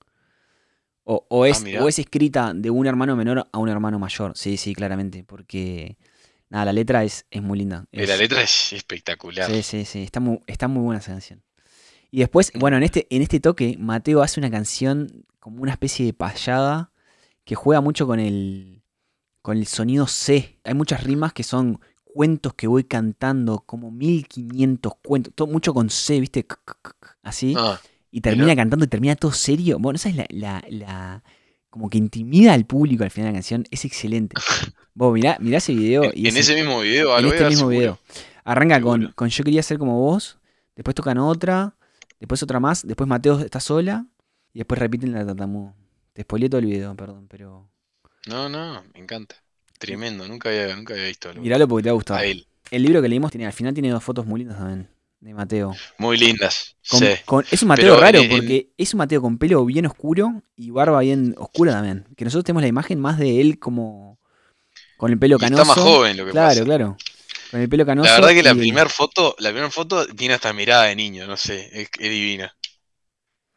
O, 1.05 1.27
o 1.31 1.47
es, 1.47 1.59
Ah, 1.61 1.65
mirá. 1.65 1.85
o 1.85 1.89
es 1.89 1.99
escrita 1.99 2.53
de 2.55 2.71
un 2.71 2.87
hermano 2.87 3.17
menor 3.17 3.49
a 3.51 3.59
un 3.59 3.69
hermano 3.69 3.99
mayor. 3.99 4.33
Sí, 4.37 4.57
sí, 4.57 4.75
claramente. 4.75 5.25
Porque 5.25 5.97
nada, 6.51 6.67
la 6.67 6.73
letra 6.73 7.03
es, 7.05 7.25
es 7.31 7.43
muy 7.43 7.59
linda. 7.59 7.87
Eh, 7.93 8.03
Es- 8.03 8.09
la 8.09 8.17
letra 8.17 8.43
es 8.43 8.73
espectacular. 8.75 9.51
Sí, 9.51 9.63
sí, 9.63 9.85
sí. 9.85 10.03
Está 10.03 10.21
muy, 10.21 10.41
está 10.47 10.69
muy 10.69 10.83
buena 10.83 10.99
esa 11.01 11.13
canción. 11.13 11.43
Y 12.11 12.21
después, 12.21 12.53
bueno, 12.55 12.77
en 12.79 12.83
este, 12.83 13.07
en 13.11 13.23
este 13.23 13.41
toque, 13.41 13.77
Mateo 13.79 14.23
hace 14.23 14.41
una 14.41 14.51
canción 14.51 15.27
como 15.41 15.63
una 15.63 15.73
especie 15.73 16.05
de 16.07 16.13
payada 16.15 16.91
que 17.45 17.55
juega 17.55 17.81
mucho 17.81 18.07
con 18.07 18.19
el, 18.21 18.83
con 19.43 19.57
el 19.57 19.67
sonido 19.67 20.07
C. 20.07 20.59
Hay 20.65 20.75
muchas 20.75 21.05
rimas 21.05 21.33
que 21.33 21.43
son 21.43 21.81
cuentos 22.19 22.53
que 22.55 22.67
voy 22.67 22.83
cantando, 22.83 23.61
como 23.61 23.93
1500 23.93 24.93
cuentos, 25.05 25.33
todo 25.37 25.47
mucho 25.47 25.73
con 25.73 25.89
C, 25.89 26.19
¿viste? 26.19 26.45
Así. 27.23 27.55
Ah, 27.57 27.79
y 28.11 28.21
termina 28.23 28.57
cantando 28.57 28.85
y 28.87 28.89
termina 28.89 29.15
todo 29.15 29.31
serio. 29.31 29.79
Bueno, 29.79 29.99
¿sabes? 30.01 30.17
La, 30.17 30.27
la, 30.31 30.65
la- 30.69 31.23
como 31.71 31.89
que 31.89 31.97
intimida 31.99 32.55
al 32.55 32.67
público 32.67 33.05
al 33.05 33.13
final 33.13 33.29
de 33.29 33.33
la 33.35 33.37
canción. 33.37 33.65
Es 33.71 33.85
excelente. 33.85 34.35
Vos 34.95 35.15
mirá, 35.15 35.37
mirá 35.41 35.59
ese 35.59 35.73
video. 35.75 36.03
en, 36.07 36.13
y 36.17 36.21
en 36.23 36.27
ese- 36.37 36.41
ese 36.41 36.55
mismo 36.57 36.81
video, 36.81 37.17
en 37.17 37.27
este 37.27 37.45
mismo 37.45 37.69
seguro. 37.71 37.79
video. 37.79 37.99
Arranca 38.43 38.81
con, 38.81 39.01
Seguro. 39.03 39.15
con 39.15 39.29
Yo 39.29 39.45
quería 39.45 39.63
ser 39.63 39.79
como 39.79 40.01
vos, 40.01 40.41
después 40.75 40.97
tocan 40.97 41.19
otra, 41.19 41.77
después 42.19 42.43
otra 42.43 42.59
más, 42.59 42.85
después 42.85 43.07
Mateo 43.09 43.39
está 43.39 43.61
sola 43.61 44.07
y 44.53 44.59
después 44.59 44.81
repiten 44.81 45.13
la 45.13 45.25
tatamu. 45.25 45.73
Te 46.15 46.23
spoileé 46.23 46.49
todo 46.51 46.59
el 46.59 46.67
video, 46.67 46.97
perdón, 46.97 47.29
pero 47.29 47.71
No, 48.27 48.49
no, 48.49 48.83
me 48.93 48.99
encanta. 49.01 49.37
Tremendo, 49.79 50.27
nunca 50.27 50.49
había, 50.49 50.75
nunca 50.75 50.95
había 50.95 51.07
visto 51.07 51.29
algo. 51.31 51.43
miralo 51.43 51.69
porque 51.69 51.85
te 51.85 51.89
va 51.91 51.93
a 51.93 51.95
gustar. 51.95 52.19
A 52.21 52.25
él. 52.25 52.47
El 52.71 52.83
libro 52.83 53.01
que 53.01 53.09
leímos 53.09 53.31
tiene, 53.31 53.47
al 53.47 53.53
final 53.53 53.73
tiene 53.75 53.91
dos 53.91 54.03
fotos 54.05 54.27
muy 54.27 54.41
lindas 54.41 54.59
también, 54.59 54.89
de 55.21 55.35
Mateo. 55.35 55.75
Muy 55.99 56.19
lindas. 56.19 56.77
Con- 56.89 57.01
sí. 57.01 57.07
con- 57.25 57.45
es 57.51 57.63
un 57.63 57.69
Mateo 57.69 57.95
Pero 57.95 58.01
raro 58.01 58.19
en- 58.19 58.25
en- 58.25 58.31
porque 58.31 58.71
es 58.77 58.93
un 58.95 58.99
Mateo 58.99 59.23
con 59.23 59.39
pelo 59.39 59.65
bien 59.65 59.87
oscuro 59.87 60.43
y 60.57 60.71
barba 60.71 61.01
bien 61.01 61.35
oscura 61.39 61.73
también. 61.73 62.07
Que 62.17 62.25
nosotros 62.25 62.45
tenemos 62.45 62.63
la 62.63 62.69
imagen 62.69 63.01
más 63.01 63.19
de 63.19 63.41
él 63.41 63.59
como 63.59 64.19
con 64.97 65.13
el 65.13 65.19
pelo 65.19 65.37
Y 65.37 65.41
canoso. 65.41 65.63
está 65.63 65.75
más 65.75 65.85
joven 65.85 66.17
lo 66.17 66.27
que 66.27 66.33
Claro, 66.33 66.49
pasa. 66.49 66.65
claro. 66.65 66.97
Con 67.51 67.61
el 67.61 67.69
pelo 67.69 67.87
canoso. 67.87 68.09
La 68.11 68.15
verdad 68.17 68.31
que 68.35 68.43
la 68.43 68.55
primera 68.55 68.89
foto, 68.91 69.35
la 69.39 69.49
primera 69.51 69.71
foto 69.71 70.07
tiene 70.09 70.35
hasta 70.35 70.53
mirada 70.53 70.85
de 70.85 70.97
niño, 70.97 71.27
no 71.27 71.37
sé, 71.39 71.71
es, 71.73 71.89
es 71.99 72.11
divina. 72.11 72.55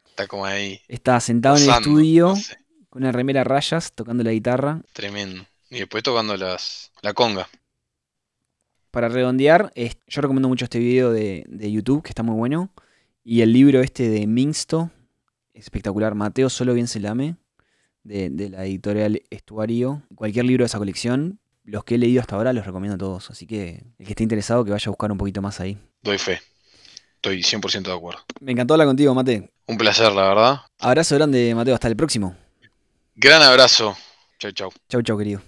Está 0.08 0.26
como 0.26 0.46
ahí. 0.46 0.80
Está 0.88 1.20
sentado 1.20 1.56
en 1.56 1.64
el 1.64 1.70
estudio 1.70 2.28
no 2.28 2.36
sé, 2.36 2.56
con 2.88 3.02
una 3.02 3.12
remera 3.12 3.42
a 3.42 3.44
rayas 3.44 3.92
tocando 3.92 4.22
la 4.24 4.30
guitarra. 4.32 4.80
tremendo. 4.94 5.44
Y 5.72 5.78
después 5.78 6.02
tocando 6.02 6.36
las, 6.36 6.92
la 7.00 7.14
conga. 7.14 7.48
Para 8.90 9.08
redondear, 9.08 9.72
yo 9.74 10.20
recomiendo 10.20 10.50
mucho 10.50 10.66
este 10.66 10.78
video 10.78 11.10
de, 11.10 11.44
de 11.48 11.72
YouTube, 11.72 12.02
que 12.02 12.10
está 12.10 12.22
muy 12.22 12.34
bueno. 12.34 12.70
Y 13.24 13.40
el 13.40 13.54
libro 13.54 13.80
este 13.80 14.10
de 14.10 14.26
Minsto, 14.26 14.90
espectacular. 15.54 16.14
Mateo 16.14 16.50
Solo 16.50 16.74
Bien 16.74 16.88
Se 16.88 17.00
Lame, 17.00 17.36
de, 18.02 18.28
de 18.28 18.50
la 18.50 18.66
editorial 18.66 19.22
Estuario. 19.30 20.02
Cualquier 20.14 20.44
libro 20.44 20.64
de 20.64 20.66
esa 20.66 20.76
colección, 20.76 21.40
los 21.64 21.84
que 21.84 21.94
he 21.94 21.98
leído 21.98 22.20
hasta 22.20 22.36
ahora 22.36 22.52
los 22.52 22.66
recomiendo 22.66 22.96
a 22.96 22.98
todos. 22.98 23.30
Así 23.30 23.46
que 23.46 23.82
el 23.98 24.04
que 24.04 24.12
esté 24.12 24.24
interesado, 24.24 24.66
que 24.66 24.72
vaya 24.72 24.84
a 24.88 24.90
buscar 24.90 25.10
un 25.10 25.16
poquito 25.16 25.40
más 25.40 25.58
ahí. 25.58 25.78
Doy 26.02 26.18
fe. 26.18 26.42
Estoy 27.14 27.40
100% 27.40 27.84
de 27.84 27.94
acuerdo. 27.94 28.20
Me 28.40 28.52
encantó 28.52 28.74
hablar 28.74 28.88
contigo, 28.88 29.14
Mate. 29.14 29.50
Un 29.66 29.78
placer, 29.78 30.12
la 30.12 30.28
verdad. 30.28 30.60
Abrazo 30.78 31.14
grande, 31.14 31.54
Mateo. 31.54 31.72
Hasta 31.72 31.88
el 31.88 31.96
próximo. 31.96 32.36
Gran 33.14 33.40
abrazo. 33.40 33.96
Chau, 34.38 34.50
chau. 34.50 34.70
Chau, 34.90 35.00
chau, 35.00 35.16
querido. 35.16 35.40